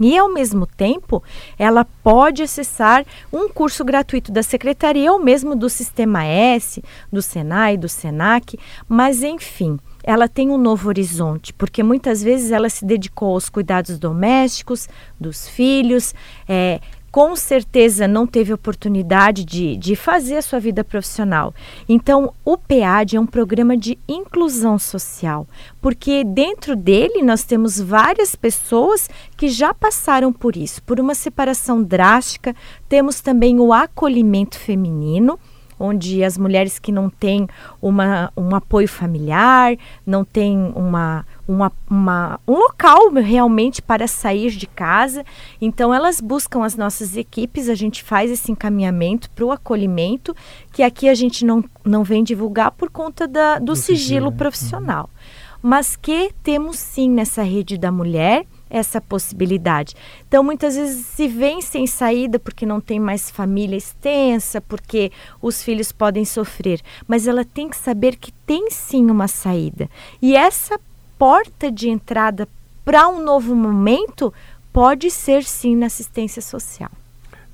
E, 0.00 0.16
ao 0.16 0.32
mesmo 0.32 0.66
tempo, 0.66 1.22
ela 1.58 1.84
pode 1.84 2.42
acessar 2.42 3.04
um 3.32 3.48
curso 3.48 3.84
gratuito 3.84 4.32
da 4.32 4.42
Secretaria 4.42 5.12
ou 5.12 5.18
mesmo 5.18 5.54
do 5.54 5.68
Sistema 5.68 6.24
S, 6.24 6.82
do 7.12 7.20
Senai, 7.20 7.76
do 7.76 7.88
Senac, 7.88 8.58
mas, 8.88 9.22
enfim, 9.22 9.78
ela 10.02 10.28
tem 10.28 10.50
um 10.50 10.58
novo 10.58 10.88
horizonte, 10.88 11.52
porque 11.52 11.82
muitas 11.82 12.22
vezes 12.22 12.50
ela 12.50 12.68
se 12.68 12.84
dedicou 12.84 13.34
aos 13.34 13.48
cuidados 13.48 13.98
domésticos, 13.98 14.88
dos 15.20 15.48
filhos, 15.48 16.14
é, 16.48 16.80
com 17.12 17.36
certeza 17.36 18.08
não 18.08 18.26
teve 18.26 18.54
oportunidade 18.54 19.44
de, 19.44 19.76
de 19.76 19.94
fazer 19.94 20.38
a 20.38 20.42
sua 20.42 20.58
vida 20.58 20.82
profissional. 20.82 21.54
Então, 21.86 22.32
o 22.42 22.56
PEAD 22.56 23.16
é 23.16 23.20
um 23.20 23.26
programa 23.26 23.76
de 23.76 23.98
inclusão 24.08 24.78
social, 24.78 25.46
porque 25.80 26.24
dentro 26.24 26.74
dele 26.74 27.22
nós 27.22 27.44
temos 27.44 27.78
várias 27.78 28.34
pessoas 28.34 29.10
que 29.36 29.50
já 29.50 29.74
passaram 29.74 30.32
por 30.32 30.56
isso, 30.56 30.82
por 30.84 30.98
uma 30.98 31.14
separação 31.14 31.82
drástica. 31.82 32.56
Temos 32.88 33.20
também 33.20 33.60
o 33.60 33.74
acolhimento 33.74 34.58
feminino 34.58 35.38
onde 35.82 36.22
as 36.22 36.38
mulheres 36.38 36.78
que 36.78 36.92
não 36.92 37.10
têm 37.10 37.48
uma, 37.80 38.32
um 38.36 38.54
apoio 38.54 38.86
familiar, 38.86 39.76
não 40.06 40.24
têm 40.24 40.72
uma, 40.76 41.26
uma, 41.46 41.72
uma, 41.90 42.40
um 42.46 42.54
local 42.54 43.10
realmente 43.10 43.82
para 43.82 44.06
sair 44.06 44.50
de 44.50 44.66
casa. 44.66 45.24
Então, 45.60 45.92
elas 45.92 46.20
buscam 46.20 46.64
as 46.64 46.76
nossas 46.76 47.16
equipes, 47.16 47.68
a 47.68 47.74
gente 47.74 48.02
faz 48.02 48.30
esse 48.30 48.52
encaminhamento 48.52 49.28
para 49.30 49.44
o 49.44 49.50
acolhimento, 49.50 50.34
que 50.72 50.82
aqui 50.82 51.08
a 51.08 51.14
gente 51.14 51.44
não, 51.44 51.64
não 51.84 52.04
vem 52.04 52.22
divulgar 52.22 52.70
por 52.70 52.88
conta 52.88 53.26
da, 53.26 53.58
do, 53.58 53.66
do 53.66 53.76
sigilo, 53.76 53.98
sigilo 53.98 54.30
né? 54.30 54.36
profissional. 54.36 55.10
Uhum. 55.12 55.60
Mas 55.62 55.96
que 55.96 56.32
temos 56.42 56.76
sim 56.76 57.10
nessa 57.10 57.42
rede 57.42 57.76
da 57.76 57.90
mulher 57.90 58.46
essa 58.72 59.00
possibilidade. 59.00 59.94
Então, 60.26 60.42
muitas 60.42 60.74
vezes 60.74 61.04
se 61.04 61.28
vem 61.28 61.60
sem 61.60 61.86
saída 61.86 62.38
porque 62.38 62.64
não 62.64 62.80
tem 62.80 62.98
mais 62.98 63.30
família 63.30 63.76
extensa, 63.76 64.62
porque 64.62 65.12
os 65.42 65.62
filhos 65.62 65.92
podem 65.92 66.24
sofrer, 66.24 66.80
mas 67.06 67.28
ela 67.28 67.44
tem 67.44 67.68
que 67.68 67.76
saber 67.76 68.16
que 68.16 68.32
tem 68.46 68.70
sim 68.70 69.10
uma 69.10 69.28
saída. 69.28 69.90
E 70.22 70.34
essa 70.34 70.80
porta 71.18 71.70
de 71.70 71.90
entrada 71.90 72.48
para 72.82 73.06
um 73.08 73.22
novo 73.22 73.54
momento 73.54 74.32
pode 74.72 75.10
ser 75.10 75.44
sim 75.44 75.76
na 75.76 75.86
assistência 75.86 76.40
social. 76.40 76.90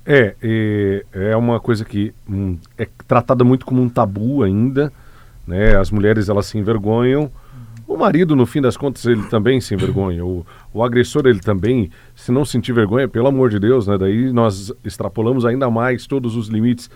É, 0.05 1.03
é, 1.13 1.35
uma 1.35 1.59
coisa 1.59 1.83
que 1.83 2.13
hum, 2.27 2.57
é 2.77 2.87
tratada 3.07 3.43
muito 3.43 3.65
como 3.65 3.81
um 3.81 3.89
tabu 3.89 4.41
ainda, 4.41 4.91
né? 5.45 5.75
As 5.75 5.91
mulheres 5.91 6.29
elas 6.29 6.47
se 6.47 6.57
envergonham 6.57 7.29
o 7.89 7.97
marido, 7.97 8.35
no 8.35 8.45
fim 8.45 8.61
das 8.61 8.77
contas, 8.77 9.03
ele 9.05 9.23
também 9.23 9.59
se 9.59 9.73
envergonha. 9.73 10.23
O, 10.23 10.45
o 10.71 10.83
agressor, 10.83 11.25
ele 11.25 11.39
também, 11.39 11.89
se 12.15 12.31
não 12.31 12.45
sentir 12.45 12.71
vergonha, 12.71 13.07
pelo 13.07 13.27
amor 13.27 13.49
de 13.49 13.57
Deus, 13.57 13.87
né? 13.87 13.97
Daí 13.97 14.31
nós 14.31 14.71
extrapolamos 14.85 15.43
ainda 15.43 15.71
mais 15.71 16.05
todos 16.05 16.35
os 16.35 16.49
limites. 16.49 16.87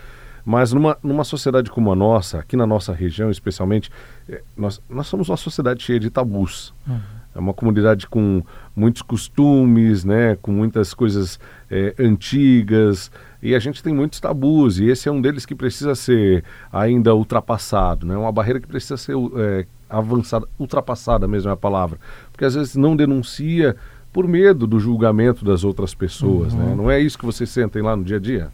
Mas 0.45 0.71
numa, 0.71 0.95
numa 1.01 1.23
sociedade 1.23 1.71
como 1.71 1.91
a 1.91 1.95
nossa, 1.95 2.38
aqui 2.38 2.55
na 2.55 2.67
nossa 2.67 2.93
região 2.93 3.31
especialmente, 3.31 3.89
é, 4.29 4.43
nós, 4.55 4.79
nós 4.88 5.07
somos 5.07 5.29
uma 5.29 5.38
sociedade 5.38 5.81
cheia 5.81 6.00
de 6.00 6.12
tabus. 6.12 6.75
Uhum. 6.88 7.00
É 7.33 7.39
uma 7.39 7.55
comunidade 7.55 8.05
com 8.05 8.43
muitos 8.75 9.01
costumes, 9.01 10.05
né? 10.05 10.38
Com 10.43 10.51
muitas 10.51 10.93
coisas 10.93 11.39
é, 11.71 11.95
antigas. 11.97 13.09
E 13.43 13.53
a 13.53 13.59
gente 13.59 13.83
tem 13.83 13.93
muitos 13.93 14.21
tabus, 14.21 14.79
e 14.79 14.85
esse 14.85 15.09
é 15.09 15.12
um 15.12 15.19
deles 15.19 15.45
que 15.45 15.53
precisa 15.53 15.93
ser 15.95 16.45
ainda 16.71 17.13
ultrapassado, 17.13 18.07
né? 18.07 18.15
Uma 18.15 18.31
barreira 18.31 18.57
que 18.57 18.67
precisa 18.67 18.95
ser 18.95 19.15
é, 19.35 19.65
avançada, 19.89 20.47
ultrapassada 20.57 21.27
mesmo 21.27 21.50
é 21.50 21.53
a 21.53 21.57
palavra. 21.57 22.00
Porque 22.31 22.45
às 22.45 22.55
vezes 22.55 22.77
não 22.77 22.95
denuncia 22.95 23.75
por 24.13 24.29
medo 24.29 24.65
do 24.65 24.79
julgamento 24.79 25.43
das 25.43 25.65
outras 25.65 25.93
pessoas, 25.93 26.53
né? 26.53 26.63
uhum. 26.63 26.69
né? 26.69 26.75
Não 26.75 26.89
é 26.89 27.01
isso 27.01 27.19
que 27.19 27.25
vocês 27.25 27.50
sentem 27.50 27.81
lá 27.81 27.97
no 27.97 28.03
dia 28.05 28.15
a 28.15 28.19
dia? 28.19 28.50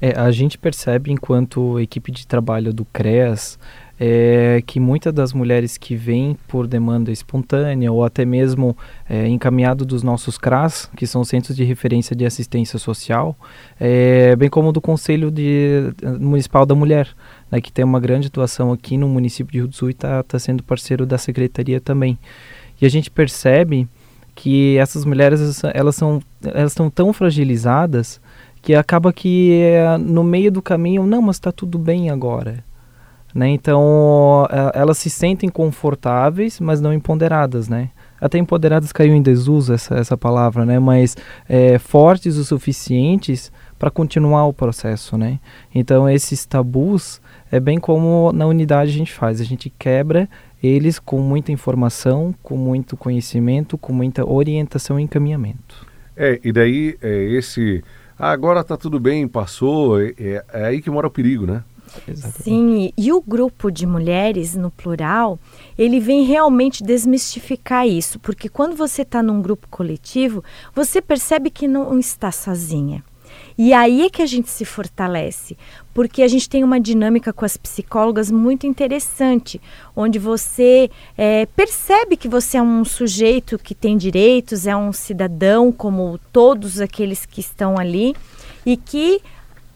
É, 0.00 0.18
a 0.18 0.30
gente 0.30 0.56
percebe 0.56 1.10
enquanto 1.12 1.78
equipe 1.78 2.10
de 2.10 2.26
trabalho 2.26 2.72
do 2.72 2.84
CREAS 2.86 3.58
é, 3.98 4.62
que 4.66 4.78
muitas 4.78 5.12
das 5.12 5.32
mulheres 5.32 5.78
que 5.78 5.96
vêm 5.96 6.36
por 6.46 6.66
demanda 6.66 7.10
espontânea 7.10 7.90
ou 7.90 8.04
até 8.04 8.24
mesmo 8.24 8.76
é, 9.08 9.26
encaminhado 9.26 9.84
dos 9.84 10.02
nossos 10.02 10.36
CRAS, 10.36 10.90
que 10.96 11.06
são 11.06 11.24
Centros 11.24 11.56
de 11.56 11.64
Referência 11.64 12.14
de 12.14 12.26
Assistência 12.26 12.78
Social, 12.78 13.36
é, 13.80 14.36
bem 14.36 14.50
como 14.50 14.72
do 14.72 14.80
Conselho 14.80 15.30
de, 15.30 15.92
Municipal 16.20 16.66
da 16.66 16.74
Mulher, 16.74 17.08
né, 17.50 17.60
que 17.60 17.72
tem 17.72 17.84
uma 17.84 18.00
grande 18.00 18.26
atuação 18.28 18.72
aqui 18.72 18.96
no 18.96 19.08
município 19.08 19.52
de 19.52 19.58
Rio 19.58 19.68
do 19.68 19.74
Sul 19.74 19.88
e 19.88 19.92
está 19.92 20.22
tá 20.22 20.38
sendo 20.38 20.62
parceiro 20.62 21.06
da 21.06 21.16
Secretaria 21.16 21.80
também. 21.80 22.18
E 22.80 22.84
a 22.84 22.90
gente 22.90 23.10
percebe 23.10 23.88
que 24.34 24.76
essas 24.76 25.06
mulheres 25.06 25.64
elas 25.72 25.96
são 25.96 26.20
elas 26.44 26.72
estão 26.72 26.90
tão 26.90 27.10
fragilizadas 27.10 28.20
que 28.60 28.74
acaba 28.74 29.10
que 29.10 29.52
é, 29.62 29.96
no 29.96 30.22
meio 30.22 30.52
do 30.52 30.60
caminho 30.60 31.06
não 31.06 31.22
mas 31.22 31.36
está 31.36 31.50
tudo 31.50 31.78
bem 31.78 32.10
agora 32.10 32.62
né? 33.36 33.50
Então, 33.50 34.48
é, 34.50 34.80
elas 34.80 34.96
se 34.96 35.10
sentem 35.10 35.50
confortáveis, 35.50 36.58
mas 36.58 36.80
não 36.80 36.90
empoderadas, 36.90 37.68
né? 37.68 37.90
Até 38.18 38.38
empoderadas 38.38 38.92
caiu 38.92 39.14
em 39.14 39.20
desuso 39.20 39.74
essa, 39.74 39.94
essa 39.94 40.16
palavra, 40.16 40.64
né? 40.64 40.78
Mas 40.78 41.18
é, 41.46 41.78
fortes 41.78 42.38
o 42.38 42.44
suficientes 42.46 43.52
para 43.78 43.90
continuar 43.90 44.46
o 44.46 44.54
processo, 44.54 45.18
né? 45.18 45.38
Então, 45.74 46.08
esses 46.08 46.46
tabus 46.46 47.20
é 47.52 47.60
bem 47.60 47.78
como 47.78 48.32
na 48.32 48.46
unidade 48.46 48.90
a 48.90 48.94
gente 48.94 49.12
faz. 49.12 49.38
A 49.38 49.44
gente 49.44 49.68
quebra 49.68 50.26
eles 50.62 50.98
com 50.98 51.20
muita 51.20 51.52
informação, 51.52 52.34
com 52.42 52.56
muito 52.56 52.96
conhecimento, 52.96 53.76
com 53.76 53.92
muita 53.92 54.26
orientação 54.26 54.98
e 54.98 55.02
encaminhamento. 55.02 55.86
É, 56.16 56.40
e 56.42 56.50
daí 56.52 56.96
é 57.02 57.24
esse... 57.32 57.84
Ah, 58.18 58.30
agora 58.30 58.64
tá 58.64 58.78
tudo 58.78 58.98
bem, 58.98 59.28
passou, 59.28 60.00
é, 60.00 60.14
é, 60.18 60.44
é 60.54 60.64
aí 60.64 60.80
que 60.80 60.88
mora 60.88 61.06
o 61.06 61.10
perigo, 61.10 61.44
né? 61.44 61.62
Exatamente. 62.06 62.42
Sim, 62.42 62.92
e 62.96 63.12
o 63.12 63.20
grupo 63.20 63.70
de 63.70 63.86
mulheres, 63.86 64.54
no 64.54 64.70
plural, 64.70 65.38
ele 65.78 66.00
vem 66.00 66.24
realmente 66.24 66.82
desmistificar 66.82 67.86
isso, 67.86 68.18
porque 68.18 68.48
quando 68.48 68.76
você 68.76 69.02
está 69.02 69.22
num 69.22 69.40
grupo 69.40 69.66
coletivo, 69.68 70.42
você 70.74 71.00
percebe 71.00 71.50
que 71.50 71.66
não 71.66 71.98
está 71.98 72.30
sozinha. 72.30 73.04
E 73.58 73.72
aí 73.72 74.02
é 74.02 74.10
que 74.10 74.22
a 74.22 74.26
gente 74.26 74.50
se 74.50 74.64
fortalece, 74.64 75.56
porque 75.94 76.22
a 76.22 76.28
gente 76.28 76.48
tem 76.48 76.62
uma 76.62 76.78
dinâmica 76.78 77.32
com 77.32 77.44
as 77.44 77.56
psicólogas 77.56 78.30
muito 78.30 78.66
interessante, 78.66 79.60
onde 79.94 80.18
você 80.18 80.90
é, 81.16 81.46
percebe 81.46 82.16
que 82.16 82.28
você 82.28 82.58
é 82.58 82.62
um 82.62 82.84
sujeito 82.84 83.58
que 83.58 83.74
tem 83.74 83.96
direitos, 83.96 84.66
é 84.66 84.76
um 84.76 84.92
cidadão 84.92 85.72
como 85.72 86.18
todos 86.32 86.80
aqueles 86.80 87.24
que 87.24 87.40
estão 87.40 87.78
ali, 87.78 88.14
e 88.64 88.76
que 88.76 89.22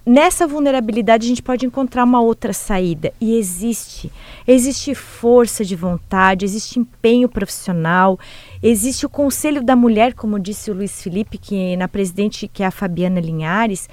nessa 0.04 0.46
vulnerabilidade 0.46 1.26
a 1.26 1.28
gente 1.28 1.42
pode 1.42 1.66
encontrar 1.66 2.04
uma 2.04 2.20
outra 2.20 2.52
saída. 2.52 3.12
E 3.20 3.36
existe. 3.36 4.10
Existe 4.46 4.94
força 4.94 5.64
de 5.64 5.76
vontade, 5.76 6.44
existe 6.44 6.78
empenho 6.78 7.28
profissional, 7.28 8.18
existe 8.62 9.06
o 9.06 9.08
Conselho 9.08 9.62
da 9.62 9.76
Mulher, 9.76 10.14
como 10.14 10.38
disse 10.38 10.70
o 10.70 10.74
Luiz 10.74 11.02
Felipe, 11.02 11.38
que 11.38 11.76
na 11.76 11.88
presidente 11.88 12.48
que 12.48 12.62
é 12.62 12.66
a 12.66 12.70
Fabiana 12.70 13.20
Linhares, 13.20 13.88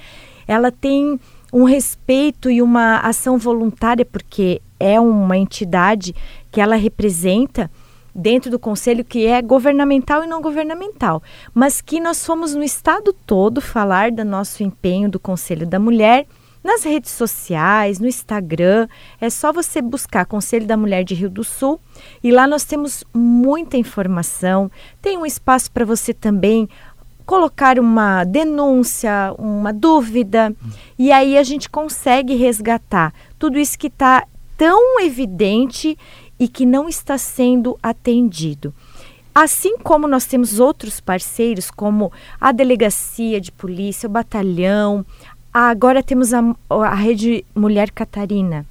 ela 0.46 0.72
tem 0.72 1.18
um 1.52 1.64
respeito 1.64 2.50
e 2.50 2.60
uma 2.60 2.98
ação 2.98 3.38
voluntária 3.38 4.04
porque 4.04 4.60
é 4.78 5.00
uma 5.00 5.36
entidade 5.36 6.14
que 6.50 6.60
ela 6.60 6.76
representa 6.76 7.70
dentro 8.18 8.50
do 8.50 8.58
conselho 8.58 9.04
que 9.04 9.26
é 9.26 9.40
governamental 9.40 10.24
e 10.24 10.26
não 10.26 10.42
governamental, 10.42 11.22
mas 11.54 11.80
que 11.80 12.00
nós 12.00 12.26
fomos 12.26 12.52
no 12.52 12.64
estado 12.64 13.12
todo 13.12 13.60
falar 13.60 14.10
do 14.10 14.24
nosso 14.24 14.64
empenho 14.64 15.08
do 15.08 15.20
Conselho 15.20 15.64
da 15.64 15.78
Mulher 15.78 16.26
nas 16.64 16.82
redes 16.82 17.12
sociais, 17.12 18.00
no 18.00 18.08
Instagram. 18.08 18.88
É 19.20 19.30
só 19.30 19.52
você 19.52 19.80
buscar 19.80 20.26
Conselho 20.26 20.66
da 20.66 20.76
Mulher 20.76 21.04
de 21.04 21.14
Rio 21.14 21.30
do 21.30 21.44
Sul 21.44 21.80
e 22.22 22.32
lá 22.32 22.48
nós 22.48 22.64
temos 22.64 23.04
muita 23.14 23.76
informação. 23.76 24.68
Tem 25.00 25.16
um 25.16 25.24
espaço 25.24 25.70
para 25.70 25.84
você 25.84 26.12
também 26.12 26.68
colocar 27.24 27.78
uma 27.78 28.24
denúncia, 28.24 29.32
uma 29.38 29.72
dúvida, 29.72 30.52
e 30.98 31.12
aí 31.12 31.36
a 31.36 31.42
gente 31.42 31.68
consegue 31.68 32.34
resgatar 32.34 33.12
tudo 33.38 33.58
isso 33.58 33.78
que 33.78 33.88
está 33.88 34.26
tão 34.56 34.98
evidente 35.00 35.96
e 36.38 36.48
que 36.48 36.64
não 36.64 36.88
está 36.88 37.18
sendo 37.18 37.78
atendido. 37.82 38.72
Assim 39.34 39.78
como 39.78 40.08
nós 40.08 40.26
temos 40.26 40.58
outros 40.58 41.00
parceiros, 41.00 41.70
como 41.70 42.12
a 42.40 42.50
Delegacia 42.50 43.40
de 43.40 43.52
Polícia, 43.52 44.08
o 44.08 44.10
Batalhão, 44.10 45.06
agora 45.52 46.02
temos 46.02 46.34
a, 46.34 46.42
a 46.68 46.94
Rede 46.94 47.44
Mulher 47.54 47.90
Catarina, 47.90 48.66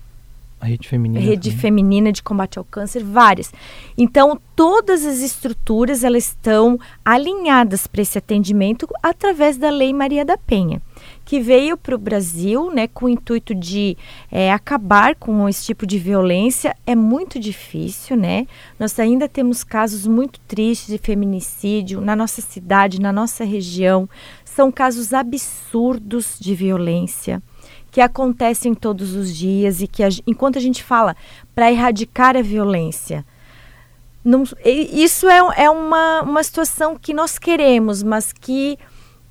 A 0.60 0.66
rede 0.66 0.88
feminina. 0.88 1.24
Rede 1.24 1.50
também. 1.50 1.62
feminina 1.62 2.12
de 2.12 2.22
combate 2.24 2.58
ao 2.58 2.66
câncer, 2.66 3.04
várias. 3.04 3.54
Então, 3.98 4.40
todas 4.56 5.06
as 5.06 5.20
estruturas 5.20 6.04
elas 6.04 6.26
estão 6.26 6.80
alinhadas 7.06 7.88
para 7.88 8.02
esse 8.02 8.18
atendimento 8.18 8.88
através 9.02 9.56
da 9.56 9.70
Lei 9.70 9.94
Maria 9.94 10.26
da 10.26 10.38
Penha, 10.38 10.82
que 11.28 11.42
veio 11.42 11.76
para 11.76 11.94
o 11.94 11.98
Brasil, 11.98 12.72
né, 12.74 12.88
com 12.88 13.06
o 13.06 13.10
intuito 13.10 13.54
de 13.54 13.98
é, 14.32 14.50
acabar 14.54 15.14
com 15.14 15.50
esse 15.50 15.66
tipo 15.66 15.86
de 15.86 16.00
violência. 16.00 16.74
É 16.86 16.96
muito 16.96 17.38
difícil, 17.38 18.16
né? 18.16 18.48
Nós 18.80 18.98
ainda 18.98 19.28
temos 19.28 19.62
casos 19.62 20.08
muito 20.08 20.40
tristes 20.48 20.88
de 20.88 20.98
feminicídio 20.98 22.00
na 22.00 22.16
nossa 22.16 22.42
cidade, 22.42 23.02
na 23.02 23.12
nossa 23.12 23.44
região. 23.44 24.10
São 24.46 24.72
casos 24.72 25.12
absurdos 25.12 26.38
de 26.40 26.56
violência 26.56 27.44
que 27.92 28.00
acontecem 28.00 28.74
todos 28.74 29.14
os 29.14 29.36
dias 29.36 29.82
e 29.82 29.88
que 29.88 30.04
a, 30.04 30.10
enquanto 30.26 30.58
a 30.58 30.62
gente 30.62 30.82
fala 30.82 31.14
para 31.54 31.70
erradicar 31.70 32.38
a 32.38 32.42
violência, 32.42 33.26
não, 34.24 34.44
isso 34.64 35.28
é, 35.28 35.40
é 35.58 35.70
uma, 35.70 36.22
uma 36.22 36.42
situação 36.42 36.96
que 36.96 37.14
nós 37.14 37.38
queremos, 37.38 38.02
mas 38.02 38.32
que 38.32 38.80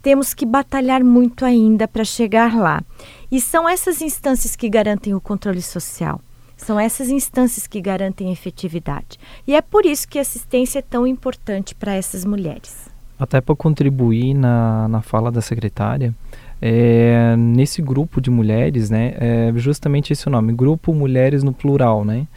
temos 0.07 0.33
que 0.33 0.47
batalhar 0.47 1.03
muito 1.03 1.45
ainda 1.45 1.89
para 1.89 2.05
chegar 2.05 2.55
lá. 2.55 2.81
E 3.29 3.41
são 3.41 3.69
essas 3.69 4.01
instâncias 4.01 4.55
que 4.55 4.69
garantem 4.69 5.15
o 5.15 5.21
controle 5.21 5.61
social. 5.61 6.21
São 6.57 6.79
essas 6.79 7.11
instâncias 7.11 7.67
que 7.67 7.81
garantem 7.81 8.31
efetividade. 8.31 9.19
E 9.49 9.57
é 9.57 9.61
por 9.61 9.85
isso 9.85 10.07
que 10.07 10.17
a 10.17 10.23
assistência 10.23 10.79
é 10.79 10.83
tão 10.83 11.09
importante 11.09 11.75
para 11.75 11.93
essas 11.93 12.25
mulheres. 12.25 12.89
Até 13.19 13.41
para 13.41 13.57
contribuir 13.57 14.33
na, 14.33 14.87
na 14.87 15.03
fala 15.03 15.33
da 15.33 15.41
secretária, 15.41 16.15
é, 16.63 17.35
nesse 17.37 17.83
grupo 17.83 18.21
de 18.21 18.31
mulheres, 18.31 18.89
né, 18.89 19.13
é 19.17 19.53
justamente 19.57 20.13
esse 20.13 20.29
o 20.29 20.31
nome, 20.31 20.53
Grupo 20.53 20.95
Mulheres 20.95 21.43
no 21.43 21.53
Plural, 21.53 22.05
né? 22.05 22.29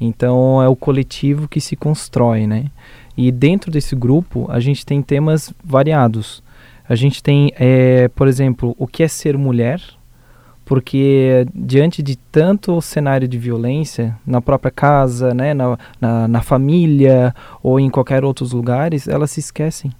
Então 0.00 0.62
é 0.62 0.68
o 0.68 0.76
coletivo 0.76 1.48
que 1.48 1.60
se 1.60 1.74
constrói, 1.74 2.46
né? 2.46 2.66
E 3.16 3.32
dentro 3.32 3.68
desse 3.68 3.96
grupo 3.96 4.46
a 4.48 4.60
gente 4.60 4.86
tem 4.86 5.02
temas 5.02 5.52
variados. 5.64 6.45
A 6.88 6.94
gente 6.94 7.22
tem, 7.22 7.52
é, 7.56 8.08
por 8.08 8.28
exemplo, 8.28 8.74
o 8.78 8.86
que 8.86 9.02
é 9.02 9.08
ser 9.08 9.36
mulher, 9.36 9.80
porque 10.64 11.46
diante 11.54 12.02
de 12.02 12.16
tanto 12.16 12.80
cenário 12.80 13.28
de 13.28 13.38
violência 13.38 14.16
na 14.26 14.40
própria 14.40 14.70
casa, 14.70 15.32
né, 15.32 15.54
na, 15.54 15.78
na, 16.00 16.28
na 16.28 16.42
família 16.42 17.34
ou 17.62 17.78
em 17.78 17.88
qualquer 17.88 18.24
outros 18.24 18.52
lugares, 18.52 19.06
elas 19.06 19.30
se 19.30 19.40
esquecem 19.40 19.92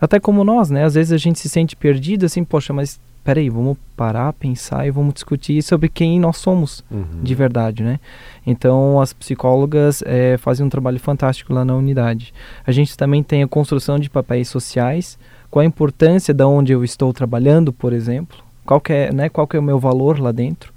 até 0.00 0.20
como 0.20 0.44
nós, 0.44 0.70
né? 0.70 0.84
Às 0.84 0.94
vezes 0.94 1.12
a 1.12 1.16
gente 1.16 1.38
se 1.38 1.48
sente 1.48 1.74
perdido, 1.74 2.26
assim, 2.26 2.44
poxa, 2.44 2.72
mas 2.72 3.00
peraí, 3.24 3.50
vamos 3.50 3.76
parar, 3.96 4.32
pensar 4.34 4.86
e 4.86 4.90
vamos 4.90 5.14
discutir 5.14 5.60
sobre 5.62 5.88
quem 5.88 6.20
nós 6.20 6.36
somos 6.36 6.84
uhum. 6.90 7.22
de 7.22 7.34
verdade, 7.34 7.82
né? 7.82 7.98
Então, 8.46 9.00
as 9.00 9.12
psicólogas 9.12 10.02
é, 10.06 10.36
fazem 10.36 10.64
um 10.64 10.68
trabalho 10.68 11.00
fantástico 11.00 11.52
lá 11.52 11.64
na 11.64 11.74
unidade. 11.74 12.32
A 12.64 12.70
gente 12.70 12.96
também 12.96 13.22
tem 13.22 13.42
a 13.42 13.48
construção 13.48 13.98
de 13.98 14.08
papéis 14.08 14.48
sociais, 14.48 15.18
qual 15.50 15.62
a 15.62 15.66
importância 15.66 16.32
de 16.34 16.44
onde 16.44 16.72
eu 16.72 16.84
estou 16.84 17.12
trabalhando, 17.12 17.72
por 17.72 17.92
exemplo, 17.92 18.38
qual 18.64 18.80
que 18.80 18.92
é, 18.92 19.12
né, 19.12 19.28
qual 19.28 19.46
que 19.46 19.56
é 19.56 19.60
o 19.60 19.62
meu 19.62 19.78
valor 19.78 20.18
lá 20.18 20.32
dentro. 20.32 20.74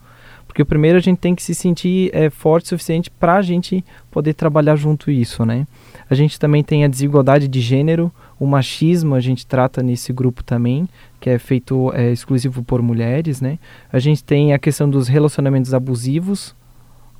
Porque 0.49 0.65
primeiro 0.65 0.97
a 0.97 1.01
gente 1.01 1.19
tem 1.19 1.35
que 1.35 1.43
se 1.43 1.53
sentir 1.53 2.09
é, 2.11 2.29
forte 2.29 2.65
o 2.65 2.69
suficiente 2.69 3.09
para 3.09 3.35
a 3.35 3.41
gente 3.41 3.85
poder 4.09 4.33
trabalhar 4.33 4.75
junto 4.75 5.11
isso, 5.11 5.45
né? 5.45 5.67
A 6.09 6.15
gente 6.15 6.39
também 6.39 6.63
tem 6.63 6.83
a 6.83 6.87
desigualdade 6.87 7.47
de 7.47 7.61
gênero, 7.61 8.11
o 8.39 8.47
machismo 8.47 9.13
a 9.13 9.19
gente 9.19 9.45
trata 9.45 9.83
nesse 9.83 10.11
grupo 10.11 10.43
também, 10.43 10.89
que 11.19 11.29
é 11.29 11.37
feito 11.37 11.91
é, 11.93 12.11
exclusivo 12.11 12.63
por 12.63 12.81
mulheres, 12.81 13.39
né? 13.39 13.59
A 13.93 13.99
gente 13.99 14.23
tem 14.23 14.51
a 14.51 14.57
questão 14.57 14.89
dos 14.89 15.07
relacionamentos 15.07 15.71
abusivos, 15.71 16.55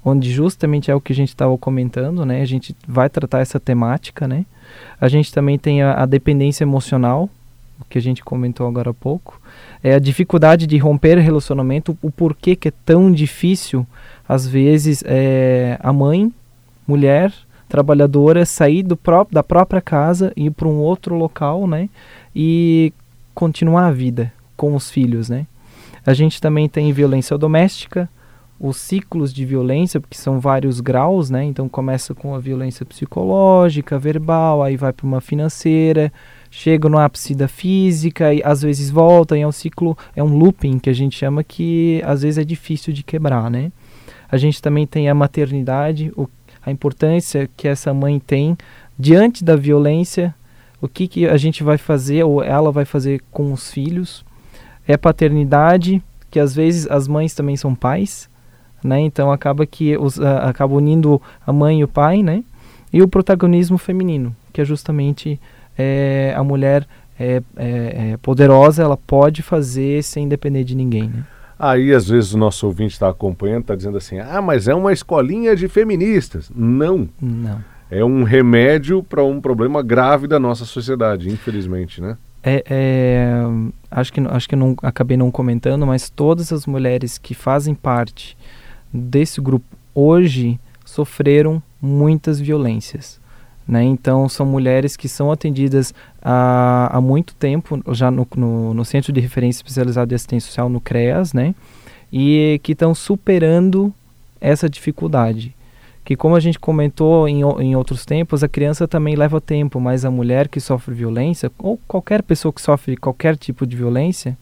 onde 0.04 0.32
justamente 0.32 0.90
é 0.90 0.96
o 0.96 1.02
que 1.02 1.14
a 1.14 1.16
gente 1.16 1.30
estava 1.30 1.56
comentando, 1.56 2.26
né? 2.26 2.42
A 2.42 2.46
gente 2.46 2.76
vai 2.88 3.10
tratar 3.10 3.42
essa 3.42 3.60
temática, 3.60 4.28
né? 4.28 4.44
A 5.00 5.08
gente 5.08 5.32
também 5.32 5.60
tem 5.60 5.84
a, 5.84 6.02
a 6.02 6.06
dependência 6.08 6.64
emocional, 6.64 7.30
o 7.80 7.86
que 7.90 7.98
a 7.98 8.02
gente 8.02 8.24
comentou 8.24 8.68
agora 8.68 8.92
há 8.92 8.94
pouco. 8.94 9.42
É 9.84 9.94
a 9.94 10.00
dificuldade 10.00 10.68
de 10.68 10.78
romper 10.78 11.18
relacionamento, 11.18 11.98
o 12.02 12.12
porquê 12.12 12.56
que 12.56 12.68
é 12.68 12.74
tão 12.86 13.12
difícil, 13.12 13.86
às 14.28 14.46
vezes, 14.48 15.04
é, 15.06 15.78
a 15.80 15.94
mãe, 15.94 16.32
mulher, 16.88 17.34
trabalhadora 17.68 18.46
sair 18.46 18.84
do 18.84 18.98
próprio, 18.98 19.36
da 19.36 19.44
própria 19.44 19.82
casa 19.82 20.34
e 20.36 20.48
ir 20.48 20.52
para 20.52 20.68
um 20.68 20.80
outro 20.80 21.16
local, 21.16 21.68
né? 21.68 21.90
E 22.36 22.92
continuar 23.34 23.88
a 23.88 23.92
vida 23.92 24.34
com 24.58 24.76
os 24.76 24.90
filhos, 24.90 25.30
né? 25.30 25.46
A 26.06 26.14
gente 26.14 26.42
também 26.42 26.68
tem 26.68 26.92
violência 26.92 27.38
doméstica, 27.38 28.10
os 28.60 28.78
ciclos 28.78 29.34
de 29.34 29.46
violência, 29.46 30.02
porque 30.02 30.18
são 30.18 30.40
vários 30.40 30.82
graus, 30.82 31.30
né? 31.30 31.44
Então 31.46 31.70
começa 31.70 32.14
com 32.14 32.36
a 32.36 32.40
violência 32.40 32.86
psicológica, 32.86 33.98
verbal, 33.98 34.62
aí 34.62 34.76
vai 34.76 34.92
para 34.92 35.06
uma 35.06 35.22
financeira, 35.22 36.12
chega 36.52 36.90
no 36.90 36.98
ápice 36.98 37.36
da 37.36 37.48
física 37.48 38.34
e 38.34 38.42
às 38.44 38.62
vezes 38.62 38.90
volta, 38.90 39.38
e 39.38 39.42
é 39.42 39.48
um 39.48 39.52
ciclo, 39.52 39.98
é 40.16 40.24
um 40.24 40.38
looping 40.38 40.80
que 40.80 40.90
a 40.90 40.94
gente 40.94 41.16
chama 41.16 41.44
que 41.44 42.02
às 42.06 42.22
vezes 42.22 42.38
é 42.38 42.44
difícil 42.44 42.94
de 42.94 43.04
quebrar, 43.04 43.50
né? 43.50 43.72
A 44.32 44.38
gente 44.38 44.62
também 44.62 44.86
tem 44.86 45.10
a 45.10 45.16
maternidade, 45.16 46.12
o 46.16 46.28
a 46.66 46.72
importância 46.72 47.50
que 47.56 47.68
essa 47.68 47.94
mãe 47.94 48.20
tem 48.20 48.58
diante 48.98 49.44
da 49.44 49.56
violência, 49.56 50.36
o 50.82 50.88
que, 50.88 51.08
que 51.08 51.28
a 51.28 51.38
gente 51.38 51.64
vai 51.64 51.78
fazer 51.78 52.24
ou 52.24 52.44
ela 52.44 52.72
vai 52.72 52.86
fazer 52.86 53.22
com 53.32 53.52
os 53.52 53.72
filhos. 53.72 54.26
É 54.88 54.98
paternidade, 54.98 56.02
que 56.30 56.40
às 56.40 56.54
vezes 56.54 56.88
as 56.90 57.08
mães 57.08 57.34
também 57.34 57.56
são 57.56 57.76
pais, 57.76 58.30
né? 58.84 59.00
Então 59.00 59.32
acaba 59.32 59.66
que 59.66 59.98
os, 59.98 60.20
acaba 60.20 60.76
unindo 60.76 61.22
a 61.46 61.52
mãe 61.52 61.80
e 61.80 61.84
o 61.84 61.88
pai, 61.88 62.24
né? 62.24 62.44
E 62.92 63.02
o 63.02 63.08
protagonismo 63.08 63.78
feminino, 63.78 64.36
que 64.52 64.62
é 64.62 64.66
justamente 64.66 65.40
é, 65.80 66.34
a 66.36 66.44
mulher 66.44 66.86
é, 67.18 67.42
é, 67.56 68.12
é 68.12 68.18
poderosa, 68.22 68.84
ela 68.84 68.98
pode 68.98 69.42
fazer 69.42 70.04
sem 70.04 70.28
depender 70.28 70.66
de 70.66 70.76
ninguém, 70.76 71.04
né? 71.04 71.24
Aí, 71.58 71.94
às 71.94 72.08
vezes, 72.08 72.34
o 72.34 72.38
nosso 72.38 72.66
ouvinte 72.68 72.94
está 72.94 73.10
acompanhando, 73.10 73.62
está 73.62 73.76
dizendo 73.76 73.98
assim: 73.98 74.18
ah, 74.20 74.42
mas 74.42 74.68
é 74.68 74.74
uma 74.74 74.94
escolinha 74.94 75.56
de 75.58 75.68
feministas. 75.68 76.50
Não. 76.56 77.10
Não. 77.22 77.62
É 77.92 78.04
um 78.04 78.24
remédio 78.24 79.04
para 79.04 79.24
um 79.24 79.42
problema 79.42 79.82
grave 79.82 80.26
da 80.26 80.40
nossa 80.40 80.64
sociedade, 80.64 81.28
infelizmente, 81.28 82.00
né? 82.00 82.18
É, 82.42 82.64
é, 82.70 83.42
acho 83.92 84.14
que, 84.14 84.22
acho 84.22 84.48
que 84.48 84.56
não, 84.56 84.76
acabei 84.82 85.18
não 85.18 85.30
comentando, 85.30 85.86
mas 85.86 86.10
todas 86.10 86.54
as 86.54 86.66
mulheres 86.66 87.18
que 87.18 87.34
fazem 87.34 87.76
parte 87.76 88.38
desse 88.94 89.42
grupo 89.42 89.66
hoje 89.94 90.58
sofreram 90.86 91.62
muitas 91.82 92.40
violências. 92.40 93.19
Né? 93.70 93.84
Então, 93.84 94.28
são 94.28 94.48
mulheres 94.48 94.98
que 94.98 95.08
são 95.08 95.32
atendidas 95.32 95.94
há, 96.20 96.90
há 96.92 97.00
muito 97.00 97.36
tempo, 97.36 97.80
já 97.94 98.10
no, 98.10 98.28
no, 98.36 98.74
no, 98.74 98.84
Centro 98.84 99.14
de 99.14 99.20
Referência 99.20 99.60
Especializado 99.60 100.10
de 100.10 100.16
Assistência 100.16 100.48
Social, 100.48 100.68
no 100.68 100.82
CREAS, 100.82 101.34
né? 101.34 101.54
e 102.12 102.60
que 102.64 102.72
estão 102.72 102.96
superando 102.96 103.94
essa 104.42 104.68
dificuldade. 104.68 105.56
Que, 106.04 106.16
como 106.16 106.36
a 106.36 106.40
gente 106.40 106.58
comentou 106.58 107.28
em, 107.28 107.42
em 107.42 107.76
outros 107.76 108.08
tempos, 108.08 108.44
a 108.44 108.48
criança 108.48 108.88
também 108.88 109.16
leva 109.16 109.40
tempo, 109.40 109.80
mas 109.80 110.04
a 110.04 110.10
mulher 110.10 110.48
que 110.48 110.60
sofre 110.60 110.96
violência, 110.96 111.52
ou 111.60 111.80
qualquer 111.88 112.24
pessoa 112.24 112.52
que 112.52 112.64
sofre 112.64 112.98
qualquer 112.98 113.38
tipo 113.38 113.68
de 113.68 113.78
violência, 113.78 114.36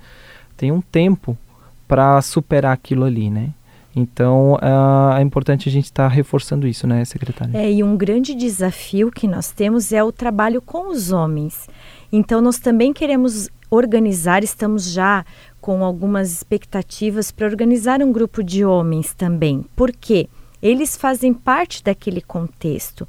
tem 0.56 0.72
um 0.72 0.80
tempo 0.80 1.38
para 1.86 2.22
superar 2.22 2.72
aquilo 2.72 3.04
ali, 3.04 3.30
né? 3.30 3.50
Então, 3.98 4.54
uh, 4.54 5.18
é 5.18 5.22
importante 5.24 5.68
a 5.68 5.72
gente 5.72 5.86
estar 5.86 6.08
tá 6.08 6.14
reforçando 6.14 6.68
isso, 6.68 6.86
né, 6.86 7.04
secretária? 7.04 7.58
É, 7.58 7.72
e 7.72 7.84
um 7.84 7.98
grande 7.98 8.36
desafio 8.36 9.10
que 9.10 9.28
nós 9.28 9.52
temos 9.52 9.92
é 9.92 10.04
o 10.04 10.12
trabalho 10.12 10.62
com 10.62 10.92
os 10.92 11.12
homens. 11.12 11.68
Então, 12.12 12.40
nós 12.40 12.60
também 12.60 12.94
queremos 12.94 13.50
organizar, 13.72 14.44
estamos 14.44 14.92
já 14.92 15.26
com 15.60 15.84
algumas 15.84 16.32
expectativas 16.32 17.32
para 17.32 17.48
organizar 17.48 18.00
um 18.04 18.12
grupo 18.12 18.44
de 18.44 18.64
homens 18.64 19.16
também. 19.16 19.66
Por 19.76 19.92
quê? 19.92 20.30
Eles 20.62 20.96
fazem 20.96 21.34
parte 21.34 21.84
daquele 21.84 22.22
contexto. 22.22 23.08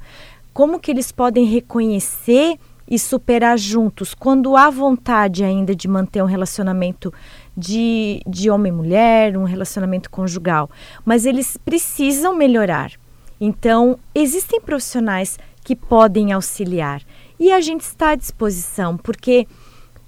Como 0.51 0.79
que 0.79 0.89
eles 0.89 1.11
podem 1.11 1.45
reconhecer 1.45 2.57
e 2.89 2.97
superar 2.97 3.57
juntos 3.57 4.15
quando 4.15 4.55
há 4.57 4.69
vontade 4.71 5.43
ainda 5.43 5.75
de 5.75 5.87
manter 5.87 6.23
um 6.23 6.25
relacionamento 6.25 7.13
de, 7.59 8.21
de 8.25 8.49
homem 8.49 8.71
e 8.71 8.75
mulher, 8.75 9.37
um 9.37 9.43
relacionamento 9.43 10.09
conjugal, 10.09 10.69
mas 11.05 11.25
eles 11.25 11.57
precisam 11.57 12.35
melhorar. 12.35 12.91
Então, 13.39 13.99
existem 14.15 14.61
profissionais 14.61 15.37
que 15.63 15.75
podem 15.75 16.31
auxiliar 16.31 17.01
e 17.39 17.51
a 17.51 17.59
gente 17.59 17.81
está 17.81 18.11
à 18.11 18.15
disposição, 18.15 18.97
porque 18.97 19.45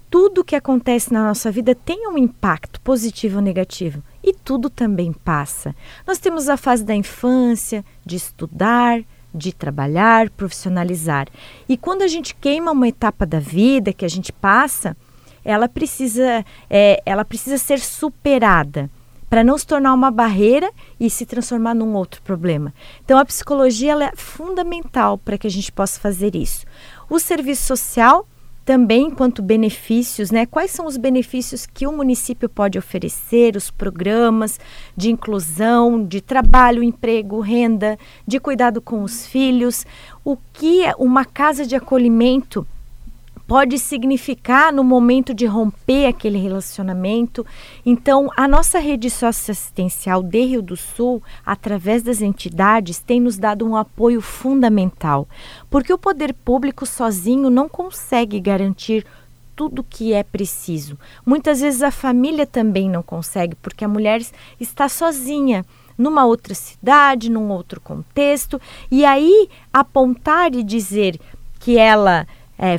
tudo 0.09 0.43
que 0.43 0.55
acontece 0.55 1.13
na 1.13 1.25
nossa 1.25 1.51
vida 1.51 1.75
tem 1.75 2.07
um 2.07 2.17
impacto 2.17 2.79
positivo 2.81 3.37
ou 3.37 3.41
negativo 3.41 4.01
e 4.23 4.33
tudo 4.33 4.69
também 4.69 5.13
passa. 5.13 5.75
Nós 6.05 6.19
temos 6.19 6.49
a 6.49 6.57
fase 6.57 6.83
da 6.83 6.95
infância, 6.95 7.83
de 8.05 8.15
estudar, 8.15 9.01
de 9.33 9.53
trabalhar, 9.53 10.29
profissionalizar. 10.29 11.27
E 11.67 11.77
quando 11.77 12.01
a 12.01 12.07
gente 12.07 12.35
queima 12.35 12.71
uma 12.71 12.87
etapa 12.87 13.25
da 13.25 13.39
vida 13.39 13.93
que 13.93 14.03
a 14.03 14.09
gente 14.09 14.33
passa, 14.33 14.95
ela 15.43 15.67
precisa, 15.67 16.45
é, 16.69 17.01
ela 17.05 17.25
precisa 17.25 17.57
ser 17.57 17.79
superada 17.79 18.89
para 19.29 19.43
não 19.45 19.57
se 19.57 19.65
tornar 19.65 19.93
uma 19.93 20.11
barreira 20.11 20.69
e 20.99 21.09
se 21.09 21.25
transformar 21.25 21.73
num 21.73 21.93
outro 21.93 22.21
problema. 22.21 22.73
Então 23.05 23.17
a 23.17 23.23
psicologia 23.23 23.93
é 24.03 24.11
fundamental 24.15 25.17
para 25.17 25.37
que 25.37 25.47
a 25.47 25.49
gente 25.49 25.71
possa 25.71 25.99
fazer 25.99 26.35
isso. 26.35 26.65
O 27.09 27.17
serviço 27.17 27.63
social 27.63 28.27
também 28.65 29.09
quanto 29.09 29.41
benefícios, 29.41 30.31
né? 30.31 30.45
Quais 30.45 30.71
são 30.71 30.85
os 30.85 30.97
benefícios 30.97 31.65
que 31.65 31.87
o 31.87 31.91
município 31.91 32.47
pode 32.47 32.77
oferecer, 32.77 33.55
os 33.55 33.71
programas 33.71 34.59
de 34.95 35.09
inclusão, 35.09 36.03
de 36.05 36.21
trabalho, 36.21 36.83
emprego, 36.83 37.39
renda, 37.39 37.97
de 38.27 38.39
cuidado 38.39 38.81
com 38.81 39.01
os 39.01 39.25
filhos, 39.25 39.85
o 40.23 40.37
que 40.53 40.83
é 40.85 40.93
uma 40.97 41.25
casa 41.25 41.65
de 41.65 41.75
acolhimento 41.75 42.65
pode 43.51 43.77
significar 43.79 44.71
no 44.71 44.81
momento 44.81 45.33
de 45.33 45.45
romper 45.45 46.05
aquele 46.05 46.37
relacionamento. 46.37 47.45
Então, 47.85 48.29
a 48.37 48.47
nossa 48.47 48.79
rede 48.79 49.09
socioassistencial 49.09 50.23
de 50.23 50.45
Rio 50.45 50.61
do 50.61 50.77
Sul, 50.77 51.21
através 51.45 52.01
das 52.01 52.21
entidades, 52.21 52.99
tem 52.99 53.19
nos 53.19 53.37
dado 53.37 53.67
um 53.67 53.75
apoio 53.75 54.21
fundamental, 54.21 55.27
porque 55.69 55.91
o 55.91 55.97
poder 55.97 56.33
público 56.33 56.85
sozinho 56.85 57.49
não 57.49 57.67
consegue 57.67 58.39
garantir 58.39 59.05
tudo 59.53 59.83
que 59.83 60.13
é 60.13 60.23
preciso. 60.23 60.97
Muitas 61.25 61.59
vezes 61.59 61.81
a 61.81 61.91
família 61.91 62.47
também 62.47 62.89
não 62.89 63.03
consegue, 63.03 63.53
porque 63.55 63.83
a 63.83 63.89
mulher 63.89 64.21
está 64.61 64.87
sozinha 64.87 65.65
numa 65.97 66.23
outra 66.23 66.55
cidade, 66.55 67.29
num 67.29 67.49
outro 67.49 67.81
contexto, 67.81 68.61
e 68.89 69.03
aí 69.03 69.49
apontar 69.73 70.55
e 70.55 70.63
dizer 70.63 71.19
que 71.59 71.77
ela 71.77 72.25
é, 72.57 72.77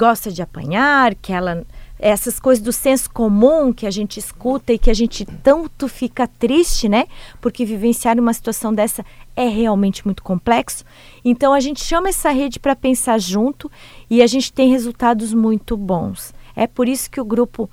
gosta 0.00 0.32
de 0.32 0.40
apanhar, 0.40 1.14
que 1.14 1.30
ela 1.30 1.62
essas 2.02 2.40
coisas 2.40 2.64
do 2.64 2.72
senso 2.72 3.10
comum 3.10 3.74
que 3.74 3.86
a 3.86 3.90
gente 3.90 4.18
escuta 4.18 4.72
e 4.72 4.78
que 4.78 4.90
a 4.90 4.94
gente 4.94 5.26
tanto 5.26 5.86
fica 5.86 6.26
triste, 6.26 6.88
né? 6.88 7.04
Porque 7.42 7.62
vivenciar 7.62 8.18
uma 8.18 8.32
situação 8.32 8.72
dessa 8.72 9.04
é 9.36 9.46
realmente 9.46 10.06
muito 10.06 10.22
complexo. 10.22 10.82
Então 11.22 11.52
a 11.52 11.60
gente 11.60 11.84
chama 11.84 12.08
essa 12.08 12.30
rede 12.30 12.58
para 12.58 12.74
pensar 12.74 13.18
junto 13.18 13.70
e 14.08 14.22
a 14.22 14.26
gente 14.26 14.50
tem 14.50 14.70
resultados 14.70 15.34
muito 15.34 15.76
bons. 15.76 16.32
É 16.56 16.66
por 16.66 16.88
isso 16.88 17.10
que 17.10 17.20
o 17.20 17.24
grupo 17.24 17.68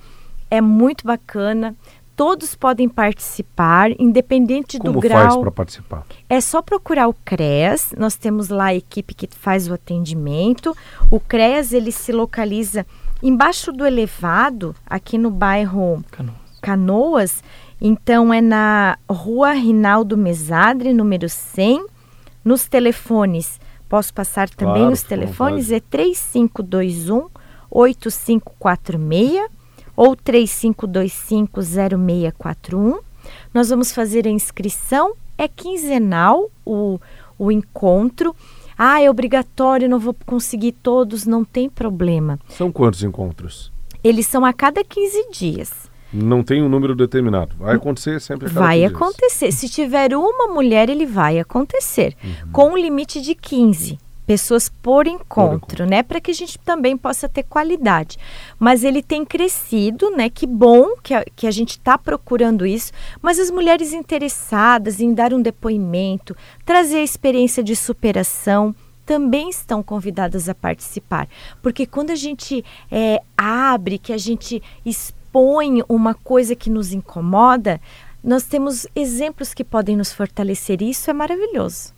é 0.50 0.60
muito 0.60 1.06
bacana 1.06 1.74
todos 2.18 2.56
podem 2.56 2.88
participar, 2.88 3.92
independente 3.96 4.76
Como 4.76 4.94
do 4.94 5.00
grau. 5.00 5.20
Como 5.20 5.30
faz 5.30 5.40
para 5.40 5.50
participar? 5.52 6.06
É 6.28 6.40
só 6.40 6.60
procurar 6.60 7.06
o 7.06 7.14
CREAS. 7.14 7.94
Nós 7.96 8.16
temos 8.16 8.48
lá 8.48 8.64
a 8.66 8.74
equipe 8.74 9.14
que 9.14 9.28
faz 9.30 9.68
o 9.68 9.74
atendimento. 9.74 10.76
O 11.12 11.20
CREAS 11.20 11.72
ele 11.72 11.92
se 11.92 12.10
localiza 12.10 12.84
embaixo 13.22 13.70
do 13.70 13.86
elevado, 13.86 14.74
aqui 14.84 15.16
no 15.16 15.30
bairro 15.30 16.04
Canoas. 16.10 16.36
Canoas. 16.60 17.44
Então 17.80 18.34
é 18.34 18.40
na 18.40 18.98
Rua 19.08 19.52
Rinaldo 19.52 20.16
Mesadre, 20.16 20.92
número 20.92 21.28
100. 21.28 21.86
Nos 22.44 22.66
telefones, 22.66 23.60
posso 23.88 24.12
passar 24.12 24.50
também 24.50 24.78
claro, 24.82 24.92
os 24.92 25.02
telefones, 25.04 25.70
é 25.70 25.78
3521 25.78 27.28
8546 27.70 29.57
ou 29.98 30.16
35250641. 30.16 33.00
Nós 33.52 33.68
vamos 33.68 33.90
fazer 33.90 34.28
a 34.28 34.30
inscrição, 34.30 35.14
é 35.36 35.48
quinzenal 35.48 36.48
o, 36.64 37.00
o 37.36 37.50
encontro. 37.50 38.32
Ah, 38.78 39.02
é 39.02 39.10
obrigatório, 39.10 39.88
não 39.88 39.98
vou 39.98 40.14
conseguir 40.24 40.70
todos, 40.70 41.26
não 41.26 41.44
tem 41.44 41.68
problema. 41.68 42.38
São 42.48 42.70
quantos 42.70 43.02
encontros? 43.02 43.72
Eles 44.04 44.28
são 44.28 44.44
a 44.44 44.52
cada 44.52 44.84
15 44.84 45.30
dias. 45.32 45.90
Não 46.12 46.44
tem 46.44 46.62
um 46.62 46.68
número 46.68 46.94
determinado. 46.94 47.56
Vai 47.58 47.74
acontecer 47.74 48.20
sempre 48.20 48.48
Vai 48.48 48.84
acontecer. 48.84 49.50
Se 49.50 49.68
tiver 49.68 50.14
uma 50.14 50.46
mulher, 50.46 50.88
ele 50.88 51.06
vai 51.06 51.40
acontecer. 51.40 52.14
Uhum. 52.22 52.52
Com 52.52 52.70
um 52.70 52.76
limite 52.76 53.20
de 53.20 53.34
15 53.34 53.98
pessoas 54.28 54.68
por 54.68 55.06
encontro, 55.06 55.24
por 55.26 55.54
encontro. 55.54 55.86
né, 55.86 56.02
para 56.02 56.20
que 56.20 56.30
a 56.30 56.34
gente 56.34 56.58
também 56.58 56.98
possa 56.98 57.26
ter 57.26 57.44
qualidade. 57.44 58.18
Mas 58.58 58.84
ele 58.84 59.02
tem 59.02 59.24
crescido, 59.24 60.10
né? 60.10 60.28
Que 60.28 60.46
bom 60.46 60.96
que 61.02 61.14
a, 61.14 61.24
que 61.34 61.46
a 61.46 61.50
gente 61.50 61.70
está 61.70 61.96
procurando 61.96 62.66
isso. 62.66 62.92
Mas 63.22 63.38
as 63.38 63.50
mulheres 63.50 63.94
interessadas 63.94 65.00
em 65.00 65.14
dar 65.14 65.32
um 65.32 65.40
depoimento, 65.40 66.36
trazer 66.66 66.98
a 66.98 67.02
experiência 67.02 67.64
de 67.64 67.74
superação 67.74 68.74
também 69.06 69.48
estão 69.48 69.82
convidadas 69.82 70.50
a 70.50 70.54
participar, 70.54 71.26
porque 71.62 71.86
quando 71.86 72.10
a 72.10 72.14
gente 72.14 72.62
é, 72.90 73.22
abre, 73.34 73.96
que 73.96 74.12
a 74.12 74.18
gente 74.18 74.62
expõe 74.84 75.82
uma 75.88 76.12
coisa 76.12 76.54
que 76.54 76.68
nos 76.68 76.92
incomoda, 76.92 77.80
nós 78.22 78.42
temos 78.42 78.86
exemplos 78.94 79.54
que 79.54 79.64
podem 79.64 79.96
nos 79.96 80.12
fortalecer. 80.12 80.82
E 80.82 80.90
isso 80.90 81.08
é 81.08 81.14
maravilhoso 81.14 81.94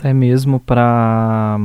até 0.00 0.14
mesmo 0.14 0.58
para 0.58 1.58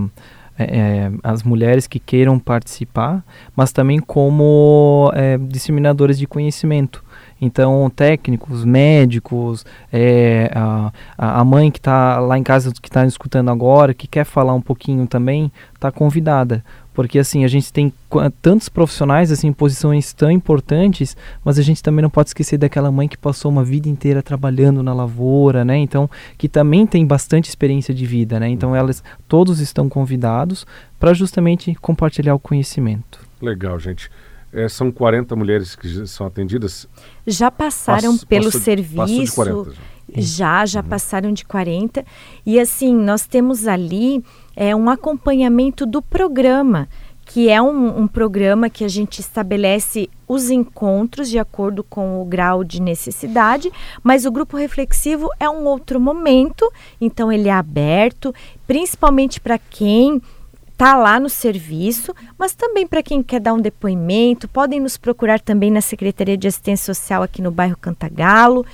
é, 0.60 0.64
é, 0.64 1.12
as 1.24 1.42
mulheres 1.42 1.88
que 1.88 2.00
queiram 2.00 2.38
participar, 2.38 3.24
mas 3.56 3.72
também 3.72 4.00
como 4.00 5.10
é, 5.16 5.38
disseminadores 5.38 6.18
de 6.20 6.28
conhecimento. 6.28 7.04
Então, 7.42 7.90
técnicos, 7.94 8.64
médicos, 8.64 9.66
é, 9.92 10.52
a, 10.54 10.92
a 11.18 11.44
mãe 11.44 11.72
que 11.72 11.80
está 11.80 12.20
lá 12.20 12.38
em 12.38 12.44
casa, 12.44 12.72
que 12.72 12.90
está 12.90 13.06
escutando 13.06 13.50
agora, 13.50 13.94
que 13.94 14.08
quer 14.08 14.26
falar 14.26 14.54
um 14.54 14.62
pouquinho 14.62 15.08
também, 15.08 15.52
está 15.74 15.92
convidada 15.92 16.64
porque 16.96 17.20
assim 17.20 17.44
a 17.44 17.48
gente 17.48 17.72
tem 17.72 17.94
tantos 18.42 18.70
profissionais 18.70 19.32
assim 19.32 19.48
em 19.48 19.54
posições 19.54 20.14
tão 20.14 20.32
importantes, 20.32 21.16
mas 21.44 21.60
a 21.60 21.62
gente 21.62 21.84
também 21.84 22.02
não 22.02 22.10
pode 22.10 22.30
esquecer 22.30 22.58
daquela 22.58 22.90
mãe 22.90 23.08
que 23.08 23.18
passou 23.18 23.52
uma 23.52 23.64
vida 23.64 23.90
inteira 23.90 24.24
trabalhando 24.24 24.82
na 24.82 24.94
lavoura, 24.94 25.66
né? 25.66 25.78
Então, 25.78 26.10
que 26.38 26.48
também 26.48 26.88
tem 26.88 27.06
bastante 27.06 27.50
experiência 27.50 27.94
de 27.94 28.06
vida, 28.06 28.40
né? 28.40 28.48
Então, 28.48 28.74
elas 28.74 29.04
todos 29.28 29.60
estão 29.60 29.90
convidados 29.90 30.66
para 30.98 31.14
justamente 31.14 31.76
compartilhar 31.76 32.34
o 32.34 32.40
conhecimento. 32.40 33.20
Legal, 33.42 33.78
gente. 33.78 34.10
É, 34.54 34.70
são 34.70 34.90
40 34.90 35.36
mulheres 35.36 35.76
que 35.76 36.08
são 36.08 36.26
atendidas? 36.26 36.88
Já 37.28 37.52
passaram 37.52 38.14
Passo, 38.14 38.26
pelo 38.26 38.46
passou, 38.46 38.62
serviço. 38.62 38.96
Passou 38.96 39.26
de 39.26 39.32
40, 39.32 39.72
já, 39.72 39.82
já, 40.22 40.66
já 40.66 40.82
uhum. 40.82 40.88
passaram 40.88 41.34
de 41.34 41.46
40. 41.46 42.06
E 42.46 42.60
assim, 42.60 42.94
nós 42.94 43.26
temos 43.26 43.68
ali 43.68 44.24
é 44.56 44.76
um 44.76 44.90
acompanhamento 44.90 45.86
do 45.86 46.02
programa, 46.02 46.88
que 47.26 47.50
é 47.50 47.62
um, 47.62 48.02
um, 48.02 48.08
programa 48.08 48.70
que 48.70 48.86
a 48.86 48.88
gente 48.88 49.20
estabelece 49.20 50.10
os 50.28 50.50
encontros 50.50 51.30
de 51.30 51.40
acordo 51.40 51.84
com 51.84 52.22
o 52.22 52.26
grau 52.26 52.64
de 52.64 52.82
necessidade, 52.82 53.72
mas 54.04 54.26
o 54.26 54.32
grupo 54.32 54.56
reflexivo 54.56 55.30
é 55.40 55.50
um 55.50 55.66
outro 55.66 56.00
momento, 56.00 56.72
então 57.02 57.32
ele 57.32 57.50
é 57.50 57.52
aberto, 57.52 58.34
principalmente 58.66 59.42
para 59.42 59.58
quem 59.58 60.22
está 60.76 60.98
lá 60.98 61.20
no 61.22 61.30
serviço, 61.30 62.14
mas 62.38 62.54
também 62.54 62.86
para 62.86 63.02
quem 63.02 63.24
quer 63.24 63.40
dar 63.40 63.54
um 63.54 63.62
depoimento, 63.62 64.48
podem 64.48 64.80
nos 64.80 64.98
procurar 64.98 65.40
também 65.40 65.72
na 65.72 65.80
Secretaria 65.80 66.38
de 66.38 66.48
Assistência 66.48 66.94
Social 66.94 67.24
aqui 67.24 67.42
no 67.42 67.50
bairro 67.50 67.78
Cantagalo, 67.78 68.66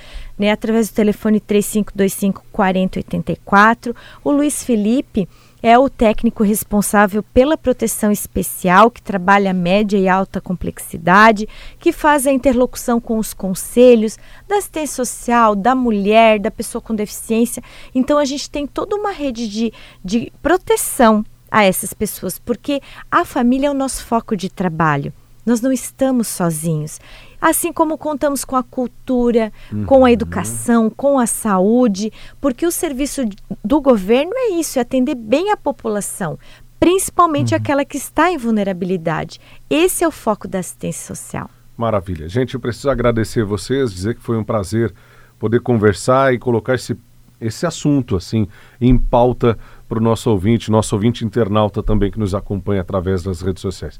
né, 0.42 0.50
através 0.50 0.88
do 0.88 0.94
telefone 0.94 1.38
3525 1.38 2.44
4084. 2.50 3.94
O 4.24 4.32
Luiz 4.32 4.64
Felipe 4.64 5.28
é 5.62 5.78
o 5.78 5.88
técnico 5.88 6.42
responsável 6.42 7.22
pela 7.22 7.56
proteção 7.56 8.10
especial, 8.10 8.90
que 8.90 9.00
trabalha 9.00 9.52
média 9.52 9.96
e 9.96 10.08
alta 10.08 10.40
complexidade, 10.40 11.48
que 11.78 11.92
faz 11.92 12.26
a 12.26 12.32
interlocução 12.32 13.00
com 13.00 13.18
os 13.18 13.32
conselhos 13.32 14.18
da 14.48 14.56
assistência 14.56 14.96
social, 14.96 15.54
da 15.54 15.76
mulher, 15.76 16.40
da 16.40 16.50
pessoa 16.50 16.82
com 16.82 16.92
deficiência. 16.92 17.62
Então, 17.94 18.18
a 18.18 18.24
gente 18.24 18.50
tem 18.50 18.66
toda 18.66 18.96
uma 18.96 19.12
rede 19.12 19.46
de, 19.46 19.72
de 20.04 20.32
proteção 20.42 21.24
a 21.48 21.62
essas 21.62 21.92
pessoas, 21.92 22.36
porque 22.36 22.80
a 23.08 23.24
família 23.24 23.68
é 23.68 23.70
o 23.70 23.74
nosso 23.74 24.04
foco 24.04 24.36
de 24.36 24.50
trabalho. 24.50 25.12
Nós 25.44 25.60
não 25.60 25.72
estamos 25.72 26.28
sozinhos. 26.28 27.00
Assim 27.40 27.72
como 27.72 27.98
contamos 27.98 28.44
com 28.44 28.54
a 28.54 28.62
cultura, 28.62 29.52
uhum. 29.72 29.84
com 29.84 29.96
a 29.96 29.98
uhum. 30.00 30.08
educação, 30.08 30.88
com 30.88 31.18
a 31.18 31.26
saúde, 31.26 32.12
porque 32.40 32.64
o 32.64 32.70
serviço 32.70 33.22
do 33.64 33.80
governo 33.80 34.32
é 34.34 34.50
isso, 34.50 34.78
é 34.78 34.82
atender 34.82 35.16
bem 35.16 35.50
a 35.50 35.56
população, 35.56 36.38
principalmente 36.78 37.52
uhum. 37.52 37.60
aquela 37.60 37.84
que 37.84 37.96
está 37.96 38.30
em 38.30 38.38
vulnerabilidade. 38.38 39.40
Esse 39.68 40.04
é 40.04 40.08
o 40.08 40.12
foco 40.12 40.46
da 40.46 40.60
assistência 40.60 41.14
social. 41.14 41.50
Maravilha. 41.76 42.28
Gente, 42.28 42.54
eu 42.54 42.60
preciso 42.60 42.90
agradecer 42.90 43.44
vocês, 43.44 43.92
dizer 43.92 44.14
que 44.14 44.22
foi 44.22 44.36
um 44.36 44.44
prazer 44.44 44.94
poder 45.38 45.60
conversar 45.60 46.32
e 46.32 46.38
colocar 46.38 46.76
esse, 46.76 46.96
esse 47.40 47.66
assunto 47.66 48.14
assim 48.14 48.46
em 48.80 48.96
pauta 48.96 49.58
para 49.88 49.98
o 49.98 50.00
nosso 50.00 50.30
ouvinte, 50.30 50.70
nosso 50.70 50.94
ouvinte 50.94 51.24
internauta 51.24 51.82
também 51.82 52.12
que 52.12 52.18
nos 52.20 52.32
acompanha 52.32 52.80
através 52.80 53.24
das 53.24 53.42
redes 53.42 53.60
sociais. 53.60 53.98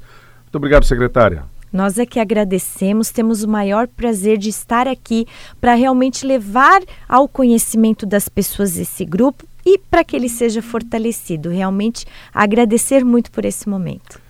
Muito 0.53 0.59
obrigado, 0.59 0.85
secretária. 0.85 1.45
Nós 1.71 1.97
é 1.97 2.05
que 2.05 2.19
agradecemos, 2.19 3.09
temos 3.09 3.41
o 3.43 3.47
maior 3.47 3.87
prazer 3.87 4.37
de 4.37 4.49
estar 4.49 4.87
aqui 4.87 5.25
para 5.59 5.73
realmente 5.73 6.27
levar 6.27 6.79
ao 7.09 7.27
conhecimento 7.27 8.05
das 8.05 8.29
pessoas 8.29 8.77
esse 8.77 9.03
grupo 9.03 9.47
e 9.65 9.79
para 9.79 10.03
que 10.03 10.15
ele 10.15 10.29
seja 10.29 10.61
fortalecido. 10.61 11.49
Realmente 11.49 12.05
agradecer 12.31 13.03
muito 13.03 13.31
por 13.31 13.45
esse 13.45 13.67
momento. 13.67 14.21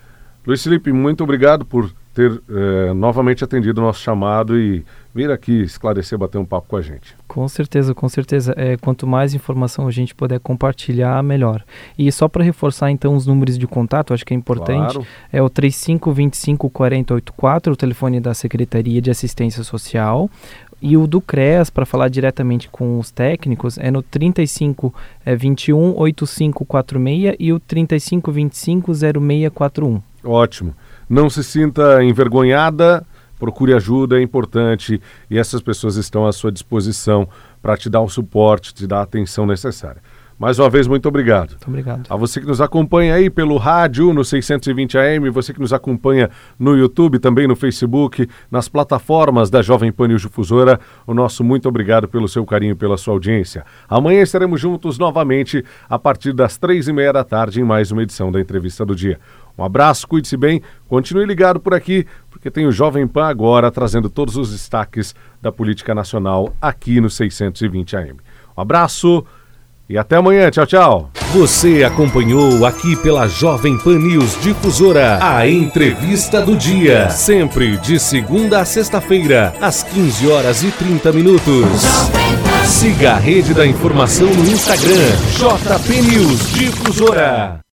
Luiz 0.48 0.64
Felipe, 0.64 0.94
muito 0.94 1.26
obrigado 1.26 1.66
por 1.66 1.94
ter 2.14 2.42
eh, 2.50 2.94
novamente 2.94 3.44
atendido 3.44 3.82
o 3.82 3.84
nosso 3.84 4.00
chamado 4.00 4.58
e 4.58 4.86
vir 5.14 5.32
aqui 5.32 5.62
esclarecer, 5.62 6.18
bater 6.18 6.38
um 6.38 6.46
papo 6.46 6.70
com 6.70 6.76
a 6.76 6.82
gente. 6.82 7.16
Com 7.28 7.48
certeza, 7.48 7.94
com 7.94 8.08
certeza. 8.08 8.54
É, 8.56 8.78
quanto 8.78 9.08
mais 9.08 9.34
informação 9.34 9.88
a 9.88 9.92
gente 9.92 10.14
puder 10.14 10.40
compartilhar, 10.40 11.22
melhor. 11.24 11.64
E 11.98 12.12
só 12.12 12.28
para 12.28 12.44
reforçar 12.44 12.92
então 12.92 13.16
os 13.16 13.26
números 13.26 13.58
de 13.58 13.68
contato, 13.68 14.14
acho 14.14 14.26
que 14.26 14.34
é 14.34 14.38
importante, 14.38 14.94
claro. 14.94 15.08
é 15.32 15.42
o 15.42 15.50
3525 15.50 16.70
4084, 16.70 17.74
o 17.74 17.76
telefone 17.76 18.20
da 18.20 18.34
Secretaria 18.34 19.02
de 19.02 19.10
Assistência 19.10 19.64
Social. 19.64 20.30
E 20.86 20.98
o 20.98 21.08
do 21.08 21.22
CREAS, 21.22 21.70
para 21.70 21.86
falar 21.86 22.10
diretamente 22.10 22.68
com 22.68 23.00
os 23.00 23.10
técnicos, 23.10 23.78
é 23.78 23.90
no 23.90 24.04
35 24.04 24.94
é, 25.26 25.34
21 25.34 25.98
8546 25.98 27.36
e 27.40 27.54
o 27.54 27.60
35 27.60 28.32
25 28.32 28.94
0641. 28.94 30.02
Ótimo. 30.26 30.76
Não 31.10 31.30
se 31.30 31.44
sinta 31.44 32.04
envergonhada, 32.04 33.06
procure 33.40 33.74
ajuda, 33.74 34.20
é 34.20 34.22
importante 34.22 35.02
e 35.30 35.38
essas 35.38 35.62
pessoas 35.62 35.96
estão 35.96 36.26
à 36.26 36.32
sua 36.32 36.52
disposição 36.52 37.28
para 37.62 37.76
te 37.76 37.90
dar 37.90 38.02
o 38.02 38.10
suporte, 38.10 38.74
te 38.74 38.88
dar 38.88 39.00
a 39.00 39.04
atenção 39.04 39.46
necessária. 39.46 40.02
Mais 40.38 40.60
uma 40.60 40.70
vez, 40.70 40.88
muito 40.88 41.08
obrigado. 41.08 41.52
Muito 41.52 41.68
obrigado. 41.68 42.08
A 42.10 42.16
você 42.16 42.42
que 42.42 42.48
nos 42.48 42.60
acompanha 42.60 43.16
aí 43.16 43.30
pelo 43.30 43.58
rádio 43.58 44.12
no 44.14 44.26
620 44.26 44.98
AM, 44.98 45.30
você 45.30 45.54
que 45.54 45.60
nos 45.60 45.72
acompanha 45.72 46.30
no 46.60 46.76
YouTube, 46.76 47.20
também 47.20 47.48
no 47.48 47.56
Facebook, 47.56 48.28
nas 48.50 48.68
plataformas 48.68 49.50
da 49.50 49.62
Jovem 49.62 49.92
Pan 49.92 50.08
News 50.08 50.24
Difusora, 50.24 50.80
o 51.06 51.14
nosso 51.14 51.44
muito 51.44 51.70
obrigado 51.70 52.08
pelo 52.08 52.28
seu 52.28 52.46
carinho 52.46 52.72
e 52.72 52.76
pela 52.76 52.98
sua 52.98 53.14
audiência. 53.14 53.64
Amanhã 53.88 54.22
estaremos 54.22 54.60
juntos 54.60 54.98
novamente 54.98 55.64
a 55.88 56.00
partir 56.00 56.34
das 56.34 56.58
três 56.58 56.88
e 56.88 56.94
meia 56.94 57.14
da 57.14 57.24
tarde 57.24 57.62
em 57.62 57.64
mais 57.64 57.92
uma 57.92 58.04
edição 58.04 58.32
da 58.32 58.42
Entrevista 58.42 58.86
do 58.86 58.96
Dia. 58.96 59.20
Um 59.58 59.64
abraço, 59.64 60.08
cuide-se 60.08 60.36
bem, 60.36 60.62
continue 60.88 61.26
ligado 61.26 61.60
por 61.60 61.74
aqui, 61.74 62.08
porque 62.30 62.50
tem 62.50 62.66
o 62.66 62.72
Jovem 62.72 63.08
Pan 63.08 63.28
agora 63.28 63.72
trazendo 63.72 64.10
todos 64.10 64.36
os 64.36 64.52
destaques 64.52 65.14
da 65.42 65.52
política 65.52 65.94
nacional 65.94 66.54
aqui 66.62 67.00
no 67.00 67.10
620 67.10 67.96
AM. 67.96 68.18
Um 68.58 68.62
abraço 68.62 69.24
e 69.88 69.98
até 69.98 70.16
amanhã. 70.16 70.50
Tchau, 70.50 70.66
tchau. 70.66 71.12
Você 71.34 71.84
acompanhou 71.84 72.66
aqui 72.66 72.96
pela 72.96 73.28
Jovem 73.28 73.78
Pan 73.78 74.00
News 74.00 74.40
Difusora 74.42 75.20
a 75.22 75.48
entrevista 75.48 76.42
do 76.42 76.56
dia, 76.56 77.10
sempre 77.10 77.78
de 77.78 78.00
segunda 78.00 78.60
a 78.60 78.66
sexta-feira, 78.66 79.54
às 79.62 79.84
15 79.84 80.32
horas 80.32 80.64
e 80.64 80.72
30 80.72 81.12
minutos. 81.12 81.82
Siga 82.66 83.14
a 83.14 83.18
rede 83.18 83.54
da 83.54 83.66
informação 83.66 84.28
no 84.28 84.46
Instagram, 84.46 85.12
JP 85.38 86.02
News 86.02 86.50
Difusora. 86.54 87.63